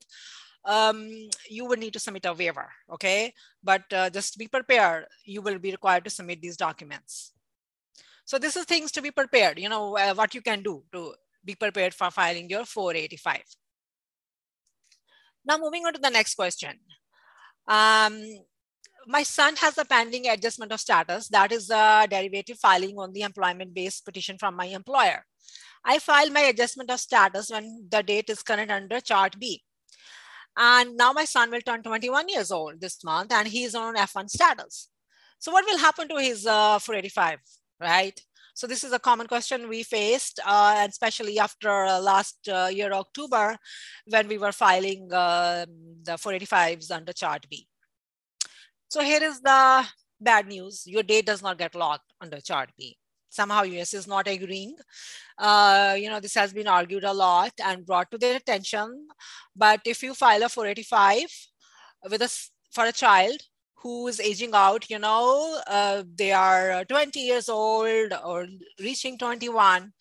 um, 0.66 1.10
you 1.50 1.66
would 1.66 1.80
need 1.80 1.94
to 1.94 2.00
submit 2.00 2.26
a 2.26 2.34
waiver, 2.34 2.70
okay? 2.92 3.34
But 3.64 3.84
uh, 3.92 4.10
just 4.10 4.38
be 4.38 4.48
prepared, 4.48 5.06
you 5.26 5.42
will 5.42 5.60
be 5.60 5.72
required 5.72 6.06
to 6.06 6.10
submit 6.10 6.42
these 6.42 6.58
documents. 6.58 7.34
So 8.26 8.40
this 8.40 8.56
is 8.56 8.66
things 8.66 8.92
to 8.94 9.02
be 9.02 9.12
prepared, 9.12 9.60
you 9.60 9.68
know, 9.68 9.98
uh, 9.98 10.14
what 10.14 10.34
you 10.34 10.42
can 10.42 10.64
do 10.64 10.84
to 10.94 11.14
be 11.46 11.56
prepared 11.56 11.94
for 11.94 12.12
filing 12.12 12.50
your 12.50 12.66
485. 12.66 13.42
Now 15.46 15.58
moving 15.58 15.86
on 15.86 15.94
to 15.94 16.00
the 16.00 16.10
next 16.10 16.36
question. 16.36 16.80
Um, 17.68 18.22
my 19.08 19.24
son 19.24 19.56
has 19.58 19.78
a 19.78 19.86
pending 19.86 20.28
adjustment 20.28 20.72
of 20.72 20.80
status. 20.80 21.28
That 21.30 21.52
is 21.52 21.70
a 21.70 22.08
derivative 22.10 22.58
filing 22.60 22.98
on 22.98 23.12
the 23.12 23.22
employment-based 23.22 24.06
petition 24.06 24.38
from 24.38 24.56
my 24.56 24.66
employer. 24.66 25.26
I 25.86 26.00
filed 26.00 26.32
my 26.32 26.42
adjustment 26.42 26.90
of 26.90 27.00
status 27.00 27.50
when 27.50 27.88
the 27.90 28.02
date 28.02 28.30
is 28.30 28.42
current 28.42 28.72
under 28.72 29.02
Chart 29.02 29.38
B. 29.38 29.62
And 30.56 30.96
now 30.96 31.12
my 31.12 31.26
son 31.26 31.52
will 31.52 31.62
turn 31.62 31.84
21 31.84 32.30
years 32.30 32.52
old 32.52 32.80
this 32.80 33.04
month 33.04 33.34
and 33.34 33.48
he 33.48 33.64
is 33.64 33.76
on 33.76 33.96
F1 33.96 34.30
status. 34.30 34.90
So 35.40 35.52
what 35.52 35.66
will 35.66 35.80
happen 35.80 36.08
to 36.08 36.16
his 36.16 36.46
uh, 36.46 36.80
485, 36.80 37.40
right? 37.82 38.22
So 38.56 38.68
this 38.68 38.84
is 38.84 38.94
a 38.94 39.00
common 39.00 39.28
question 39.28 39.68
we 39.68 39.82
faced, 39.82 40.40
uh, 40.46 40.76
and 40.78 40.90
especially 40.90 41.40
after 41.40 41.86
uh, 41.86 42.00
last 42.00 42.38
uh, 42.48 42.70
year, 42.72 42.94
October, 42.94 43.58
when 44.06 44.28
we 44.28 44.38
were 44.38 44.52
filing 44.52 45.12
um, 45.12 45.66
the 46.04 46.14
485s 46.14 46.92
under 46.92 47.14
Chart 47.14 47.46
B. 47.50 47.68
So 48.90 49.02
here 49.02 49.24
is 49.24 49.42
the 49.42 49.86
bad 50.22 50.48
news. 50.48 50.84
Your 50.86 51.02
date 51.02 51.26
does 51.26 51.42
not 51.42 51.58
get 51.58 51.74
locked 51.74 52.14
under 52.22 52.40
Chart 52.40 52.70
B. 52.78 52.96
Somehow 53.30 53.64
US 53.64 53.96
is 53.96 54.08
not 54.08 54.28
agreeing. 54.28 54.76
Uh, 55.40 55.96
you 56.00 56.10
know, 56.10 56.20
this 56.20 56.36
has 56.36 56.54
been 56.54 56.68
argued 56.68 57.04
a 57.04 57.12
lot 57.12 57.54
and 57.64 57.84
brought 57.84 58.12
to 58.12 58.20
their 58.20 58.36
attention. 58.36 59.08
But 59.56 59.82
if 59.86 60.04
you 60.04 60.14
file 60.14 60.44
a 60.44 60.50
485 60.50 61.26
with 62.12 62.22
a, 62.22 62.30
for 62.72 62.86
a 62.86 62.92
child 62.92 63.42
who 63.84 64.08
is 64.08 64.20
aging 64.20 64.52
out, 64.54 64.90
you 64.90 64.98
know, 64.98 65.62
uh, 65.68 66.04
they 66.16 66.32
are 66.32 66.86
20 66.86 67.20
years 67.20 67.50
old 67.50 68.14
or 68.26 68.48
reaching 68.80 69.18
21, 69.18 69.92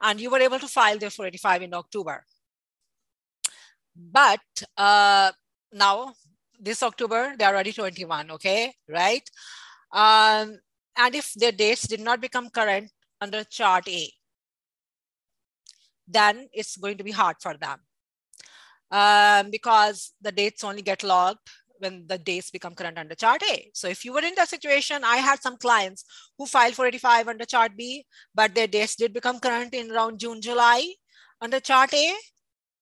and 0.00 0.20
you 0.20 0.30
were 0.30 0.40
able 0.40 0.58
to 0.58 0.66
file 0.66 0.98
their 0.98 1.10
485 1.10 1.62
in 1.62 1.74
October. 1.74 2.24
But 3.94 4.40
uh, 4.76 5.32
now, 5.70 6.14
this 6.58 6.82
October, 6.82 7.34
they're 7.38 7.50
already 7.50 7.72
21, 7.72 8.30
okay, 8.32 8.72
right? 8.88 9.28
Um, 9.92 10.58
and 10.96 11.14
if 11.14 11.34
their 11.34 11.52
dates 11.52 11.86
did 11.86 12.00
not 12.00 12.22
become 12.22 12.48
current 12.48 12.90
under 13.20 13.44
chart 13.44 13.86
A, 13.88 14.10
then 16.08 16.48
it's 16.54 16.76
going 16.76 16.96
to 16.96 17.04
be 17.04 17.10
hard 17.10 17.36
for 17.40 17.54
them 17.54 17.80
um, 18.90 19.50
because 19.50 20.14
the 20.22 20.32
dates 20.32 20.64
only 20.64 20.82
get 20.82 21.02
logged 21.02 21.50
when 21.78 22.06
the 22.06 22.18
dates 22.18 22.50
become 22.50 22.74
current 22.74 22.98
under 22.98 23.14
chart 23.14 23.42
A. 23.50 23.70
So 23.74 23.88
if 23.88 24.04
you 24.04 24.12
were 24.12 24.24
in 24.24 24.34
that 24.36 24.48
situation, 24.48 25.04
I 25.04 25.16
had 25.16 25.42
some 25.42 25.56
clients 25.56 26.04
who 26.38 26.46
filed 26.46 26.74
485 26.74 27.28
under 27.28 27.44
chart 27.44 27.72
B, 27.76 28.04
but 28.34 28.54
their 28.54 28.66
dates 28.66 28.96
did 28.96 29.12
become 29.12 29.38
current 29.40 29.74
in 29.74 29.90
around 29.90 30.18
June, 30.20 30.40
July 30.40 30.86
under 31.40 31.60
chart 31.60 31.92
A. 31.94 32.14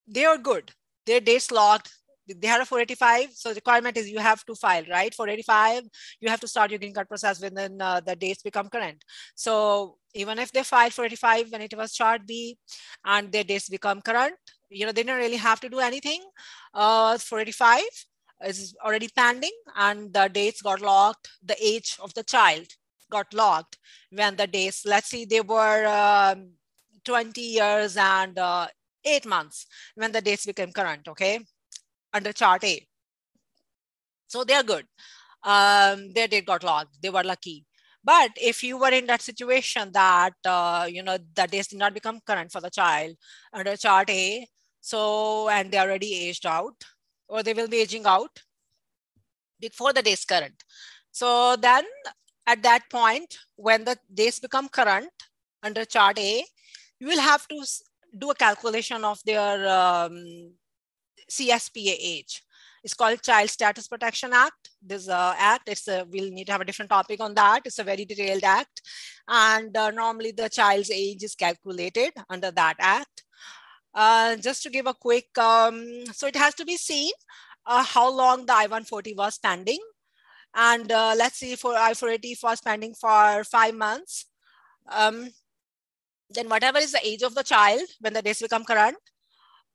They 0.07 0.25
are 0.25 0.39
good. 0.39 0.71
Their 1.07 1.21
dates 1.21 1.51
logged. 1.51 1.91
They 2.27 2.47
had 2.47 2.61
a 2.61 2.65
485. 2.65 3.33
So 3.33 3.51
the 3.51 3.57
requirement 3.57 3.97
is 3.97 4.09
you 4.09 4.19
have 4.19 4.45
to 4.47 4.55
file, 4.55 4.85
right? 4.89 5.15
485, 5.15 5.85
you 6.21 6.29
have 6.31 6.41
to 6.41 6.49
start 6.49 6.71
your 6.71 6.79
green 6.79 6.95
card 6.95 7.09
process 7.09 7.41
within 7.41 7.81
uh, 7.81 8.01
the 8.01 8.17
dates 8.17 8.43
become 8.43 8.69
current. 8.69 9.05
So 9.35 9.99
even 10.15 10.39
if 10.39 10.51
they 10.53 10.63
filed 10.63 10.95
485 10.95 11.53
when 11.53 11.61
it 11.61 11.77
was 11.77 11.93
chart 11.93 12.27
B 12.27 12.57
and 13.05 13.31
their 13.31 13.45
dates 13.45 13.69
become 13.69 14.01
current, 14.01 14.35
you 14.71 14.87
know, 14.87 14.93
they 14.93 15.03
didn't 15.03 15.19
really 15.19 15.37
have 15.37 15.61
to 15.61 15.69
do 15.69 15.81
anything. 15.81 16.23
Uh, 16.73 17.19
485, 17.19 17.83
is 18.47 18.75
already 18.85 19.09
pending 19.15 19.57
and 19.77 20.13
the 20.13 20.29
dates 20.29 20.63
got 20.63 20.81
locked, 20.81 21.29
the 21.43 21.57
age 21.63 21.97
of 22.01 22.15
the 22.15 22.23
child 22.23 22.67
got 23.11 23.33
locked 23.33 23.79
when 24.11 24.37
the 24.37 24.47
dates, 24.47 24.85
let's 24.85 25.09
see, 25.09 25.25
they 25.25 25.41
were 25.41 25.87
um, 25.87 26.51
20 27.05 27.41
years 27.41 27.97
and 27.97 28.39
uh, 28.39 28.67
eight 29.05 29.27
months 29.27 29.67
when 29.95 30.13
the 30.13 30.21
dates 30.21 30.47
became 30.47 30.73
current, 30.73 31.07
okay, 31.09 31.41
under 32.13 32.33
chart 32.33 32.65
A. 32.65 32.87
So 34.27 34.45
they're 34.45 34.63
good. 34.63 34.87
Um, 35.43 36.13
their 36.13 36.29
date 36.29 36.47
got 36.47 36.65
locked, 36.65 37.01
they 37.03 37.11
were 37.11 37.23
lucky. 37.23 37.67
But 38.03 38.33
if 38.37 38.63
you 38.63 38.79
were 38.79 38.91
in 38.91 39.07
that 39.07 39.23
situation 39.23 39.91
that, 39.93 40.35
uh, 40.45 40.87
you 40.91 41.03
know, 41.03 41.17
the 41.35 41.47
dates 41.47 41.69
did 41.69 41.79
not 41.79 41.95
become 41.95 42.21
current 42.27 42.53
for 42.53 42.61
the 42.61 42.71
child 42.71 43.17
under 43.53 43.77
chart 43.77 44.11
A, 44.11 44.47
so, 44.81 45.49
and 45.49 45.71
they 45.71 45.79
already 45.79 46.15
aged 46.29 46.45
out, 46.45 46.85
or 47.29 47.43
they 47.43 47.55
will 47.55 47.69
be 47.69 47.81
aging 47.81 48.07
out 48.07 48.43
before 49.61 49.93
the 49.93 50.03
days 50.03 50.25
current. 50.25 50.63
So 51.11 51.57
then 51.57 51.85
at 52.47 52.63
that 52.63 52.91
point, 52.91 53.39
when 53.57 53.85
the 53.85 53.97
days 54.13 54.39
become 54.39 54.69
current 54.69 55.11
under 55.63 55.85
chart 55.85 56.19
A, 56.19 56.45
you 57.01 57.07
will 57.07 57.21
have 57.21 57.47
to 57.49 57.65
do 58.19 58.31
a 58.31 58.35
calculation 58.35 59.05
of 59.05 59.21
their 59.25 59.69
um, 59.69 60.53
CSPA 61.31 61.97
age. 61.99 62.43
It's 62.83 62.95
called 62.95 63.23
Child 63.23 63.49
Status 63.49 63.89
Protection 63.89 64.33
Act. 64.35 64.71
This 64.83 65.09
uh, 65.09 65.35
act, 65.39 65.71
it's 65.71 65.89
a, 65.89 66.07
we'll 66.11 66.31
need 66.31 66.45
to 66.47 66.53
have 66.53 66.61
a 66.61 66.67
different 66.67 66.91
topic 66.91 67.19
on 67.21 67.33
that. 67.35 67.63
It's 67.65 67.79
a 67.79 67.85
very 67.85 68.05
detailed 68.05 68.45
act. 68.45 68.83
And 69.27 69.75
uh, 69.75 69.91
normally 69.91 70.33
the 70.33 70.51
child's 70.51 70.91
age 70.91 71.23
is 71.23 71.35
calculated 71.35 72.13
under 72.29 72.51
that 72.51 72.77
act. 72.79 73.24
Uh, 73.95 74.37
just 74.37 74.63
to 74.63 74.71
give 74.71 74.87
a 74.87 74.95
quick, 74.95 75.37
um, 75.39 76.05
so 76.13 76.27
it 76.27 76.37
has 76.37 76.55
to 76.55 76.65
be 76.65 76.77
seen 76.77 77.13
uh, 77.67 77.85
how 77.85 78.11
long 78.11 78.45
the 78.45 78.53
I-140 78.53 79.17
was 79.17 79.35
standing 79.35 79.79
and 80.55 80.91
uh, 80.91 81.15
let's 81.17 81.37
see 81.37 81.57
for 81.57 81.77
I-480 81.77 82.43
was 82.43 82.61
pending 82.61 82.95
for 82.95 83.45
five 83.45 83.75
months, 83.75 84.27
um, 84.91 85.31
then 86.31 86.49
whatever 86.49 86.79
is 86.79 86.93
the 86.93 87.07
age 87.07 87.23
of 87.23 87.35
the 87.35 87.43
child 87.43 87.83
when 88.01 88.13
the 88.13 88.23
days 88.23 88.41
become 88.41 88.65
current 88.65 88.97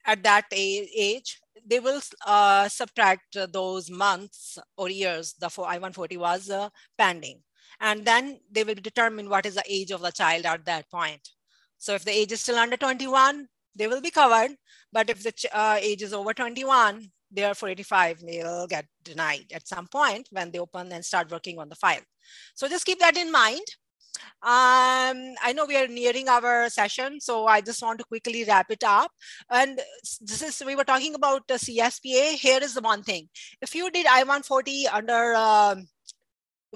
at 0.06 0.24
that 0.24 0.46
age, 0.52 1.40
they 1.66 1.80
will 1.80 2.02
uh, 2.26 2.68
subtract 2.70 3.38
those 3.52 3.92
months 3.92 4.58
or 4.78 4.90
years 4.90 5.34
the 5.34 5.50
for 5.50 5.68
I-140 5.68 6.18
was 6.18 6.50
uh, 6.50 6.70
pending. 6.98 7.42
And 7.82 8.06
then 8.06 8.40
they 8.52 8.64
will 8.64 8.76
determine 8.76 9.30
what 9.30 9.46
is 9.46 9.56
the 9.56 9.64
age 9.68 9.92
of 9.92 10.02
the 10.02 10.12
child 10.12 10.46
at 10.46 10.66
that 10.66 10.90
point. 10.90 11.30
So 11.78 11.94
if 11.94 12.04
the 12.04 12.12
age 12.12 12.32
is 12.32 12.42
still 12.42 12.58
under 12.58 12.78
21, 12.78 13.48
they 13.80 13.88
will 13.88 14.02
be 14.02 14.12
covered. 14.12 14.52
But 14.92 15.10
if 15.10 15.24
the 15.24 15.34
uh, 15.52 15.78
age 15.82 16.04
is 16.04 16.14
over 16.14 16.34
21, 16.34 17.10
they 17.32 17.44
are 17.44 17.54
485 17.54 18.22
they'll 18.22 18.68
get 18.68 18.86
denied 19.04 19.46
at 19.54 19.68
some 19.68 19.88
point 19.88 20.28
when 20.32 20.52
they 20.52 20.60
open 20.60 20.92
and 20.92 21.06
start 21.06 21.32
working 21.32 21.60
on 21.60 21.70
the 21.70 21.76
file. 21.76 22.02
So 22.56 22.68
just 22.68 22.86
keep 22.86 23.00
that 23.00 23.18
in 23.18 23.32
mind. 23.32 23.62
Um, 24.42 25.36
I 25.42 25.54
know 25.56 25.66
we 25.66 25.78
are 25.78 25.88
nearing 25.88 26.28
our 26.28 26.70
session, 26.70 27.22
so 27.22 27.46
I 27.46 27.62
just 27.62 27.82
want 27.82 28.00
to 28.00 28.06
quickly 28.06 28.44
wrap 28.44 28.68
it 28.70 28.84
up. 28.84 29.12
And 29.50 29.80
this 30.20 30.42
is, 30.42 30.62
we 30.66 30.76
were 30.76 30.84
talking 30.84 31.16
about 31.16 31.48
the 31.48 31.56
CSPA. 31.56 32.34
Here 32.34 32.60
is 32.62 32.74
the 32.74 32.82
one 32.82 33.04
thing. 33.04 33.30
If 33.62 33.76
you 33.76 33.90
did 33.92 34.08
I-140 34.08 34.86
under, 34.92 35.36
um, 35.36 35.88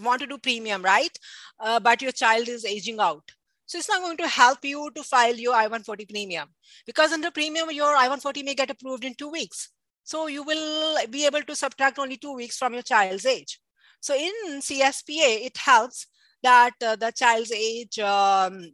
want 0.02 0.22
to 0.22 0.28
do 0.28 0.38
premium, 0.38 0.84
right? 0.84 1.18
Uh, 1.60 1.80
but 1.80 2.02
your 2.02 2.12
child 2.12 2.48
is 2.48 2.66
aging 2.66 3.00
out. 3.00 3.24
So 3.66 3.78
it's 3.78 3.90
not 3.90 4.02
going 4.02 4.18
to 4.18 4.28
help 4.28 4.60
you 4.64 4.92
to 4.96 5.04
file 5.04 5.36
your 5.36 5.56
I-140 5.56 6.10
premium 6.10 6.50
because 6.86 7.12
under 7.12 7.32
premium, 7.32 7.72
your 7.72 7.96
I-140 7.96 8.44
may 8.44 8.56
get 8.56 8.70
approved 8.70 9.06
in 9.06 9.16
two 9.16 9.30
weeks. 9.30 9.70
So 10.04 10.28
you 10.28 10.44
will 10.44 10.98
be 11.10 11.26
able 11.26 11.44
to 11.44 11.56
subtract 11.56 11.98
only 11.98 12.18
two 12.18 12.34
weeks 12.34 12.58
from 12.58 12.74
your 12.74 12.84
child's 12.84 13.26
age. 13.26 13.60
So 14.02 14.14
in 14.16 14.60
CSPA, 14.60 15.46
it 15.46 15.58
helps 15.58 16.08
that 16.44 16.74
uh, 16.86 16.98
the 16.98 17.12
child's 17.12 17.54
age, 17.54 18.00
um, 18.00 18.74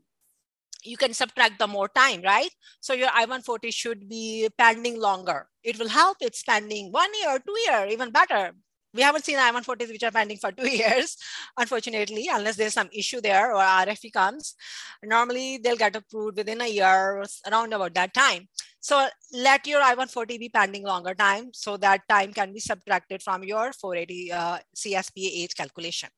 you 0.83 0.97
can 0.97 1.13
subtract 1.13 1.59
the 1.59 1.67
more 1.67 1.87
time, 1.87 2.23
right? 2.23 2.49
So 2.79 2.93
your 2.93 3.09
I-140 3.13 3.71
should 3.71 4.09
be 4.09 4.49
pending 4.57 4.99
longer. 4.99 5.47
It 5.63 5.77
will 5.77 5.89
help 5.89 6.17
it's 6.21 6.41
pending 6.41 6.91
one 6.91 7.09
year, 7.21 7.37
two 7.45 7.55
year, 7.67 7.87
even 7.89 8.09
better 8.09 8.53
we 8.93 9.01
haven't 9.01 9.25
seen 9.25 9.37
I-140s 9.37 9.89
which 9.89 10.03
are 10.03 10.11
pending 10.11 10.37
for 10.37 10.51
two 10.51 10.69
years, 10.83 11.17
unfortunately, 11.57 12.27
unless 12.31 12.55
there's 12.55 12.73
some 12.73 12.89
issue 12.91 13.21
there 13.21 13.53
or 13.53 13.61
RFE 13.61 14.11
comes. 14.13 14.55
Normally, 15.03 15.57
they'll 15.57 15.75
get 15.75 15.95
approved 15.95 16.37
within 16.37 16.61
a 16.61 16.67
year, 16.67 17.23
around 17.49 17.73
about 17.73 17.93
that 17.95 18.13
time. 18.13 18.47
So 18.79 19.07
let 19.33 19.67
your 19.67 19.81
I-140 19.81 20.39
be 20.39 20.49
pending 20.49 20.83
longer 20.83 21.13
time 21.13 21.49
so 21.53 21.77
that 21.77 22.07
time 22.07 22.33
can 22.33 22.53
be 22.53 22.59
subtracted 22.59 23.21
from 23.21 23.43
your 23.43 23.73
480 23.73 24.31
uh, 24.31 24.57
CSPA 24.75 25.29
age 25.43 25.55
calculation. 25.55 26.09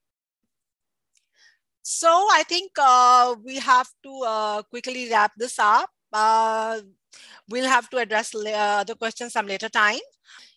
So 1.83 2.07
I 2.31 2.43
think 2.47 2.71
uh, 2.79 3.35
we 3.43 3.57
have 3.57 3.89
to 4.03 4.23
uh, 4.25 4.61
quickly 4.63 5.09
wrap 5.09 5.31
this 5.35 5.57
up. 5.57 5.89
Uh, 6.13 6.81
we'll 7.49 7.67
have 7.67 7.89
to 7.89 7.97
address 7.97 8.35
uh, 8.35 8.83
the 8.83 8.95
questions 8.95 9.33
some 9.33 9.47
later 9.47 9.69
time. 9.69 9.99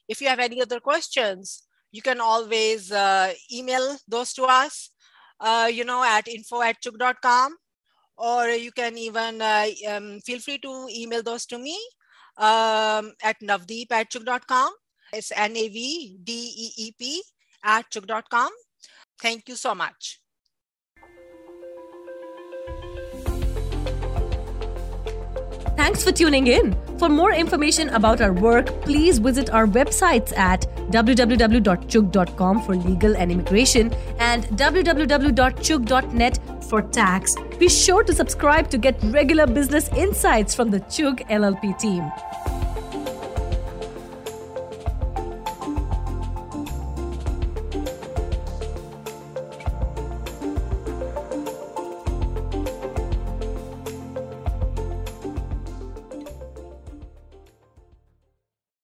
If 0.07 0.21
you 0.21 0.29
have 0.29 0.39
any 0.39 0.61
other 0.61 0.81
questions, 0.81 1.64
you 1.95 2.03
can 2.03 2.21
always 2.21 2.91
uh, 2.91 3.33
email 3.53 3.97
those 4.09 4.33
to 4.35 4.43
us, 4.51 4.91
uh, 5.39 5.71
you 5.73 5.85
know, 5.85 6.03
at 6.03 6.27
info 6.27 6.61
at 6.61 6.83
chugh.com, 6.83 7.55
or 8.19 8.49
you 8.49 8.73
can 8.73 8.99
even 8.99 9.41
uh, 9.41 9.67
um, 9.89 10.19
feel 10.27 10.41
free 10.41 10.59
to 10.59 10.89
email 10.91 11.23
those 11.23 11.47
to 11.47 11.57
me 11.57 11.79
um, 12.37 13.13
at 13.23 13.39
navdeep 13.41 13.93
at 13.93 14.11
chugh.com. 14.11 14.73
It's 15.13 15.31
N-A-V-D-E-E-P 15.31 17.23
at 17.63 17.89
chugh.com. 17.93 18.51
Thank 19.23 19.49
you 19.49 19.55
so 19.55 19.73
much. 19.77 20.19
Thanks 25.85 26.03
for 26.03 26.13
tuning 26.13 26.47
in. 26.47 26.75
For 26.99 27.11
more 27.11 27.35
information 27.35 27.91
about 27.91 28.23
our 28.23 28.33
work, 28.33 28.69
please 28.85 29.19
visit 29.19 29.51
our 29.51 29.67
websites 29.67 30.35
at 30.35 30.63
www.chugh.com 30.91 32.63
for 32.63 32.75
legal 32.75 33.15
and 33.15 33.31
immigration 33.31 33.93
and 34.19 34.45
www.chugh.net 34.57 36.39
for 36.71 36.81
tax. 36.81 37.37
Be 37.59 37.69
sure 37.69 38.03
to 38.03 38.15
subscribe 38.15 38.71
to 38.71 38.79
get 38.79 38.97
regular 39.03 39.47
business 39.47 39.91
insights 39.91 40.55
from 40.55 40.71
the 40.71 40.81
Chugh 40.81 41.21
LLP 41.29 41.79
team. 41.79 42.11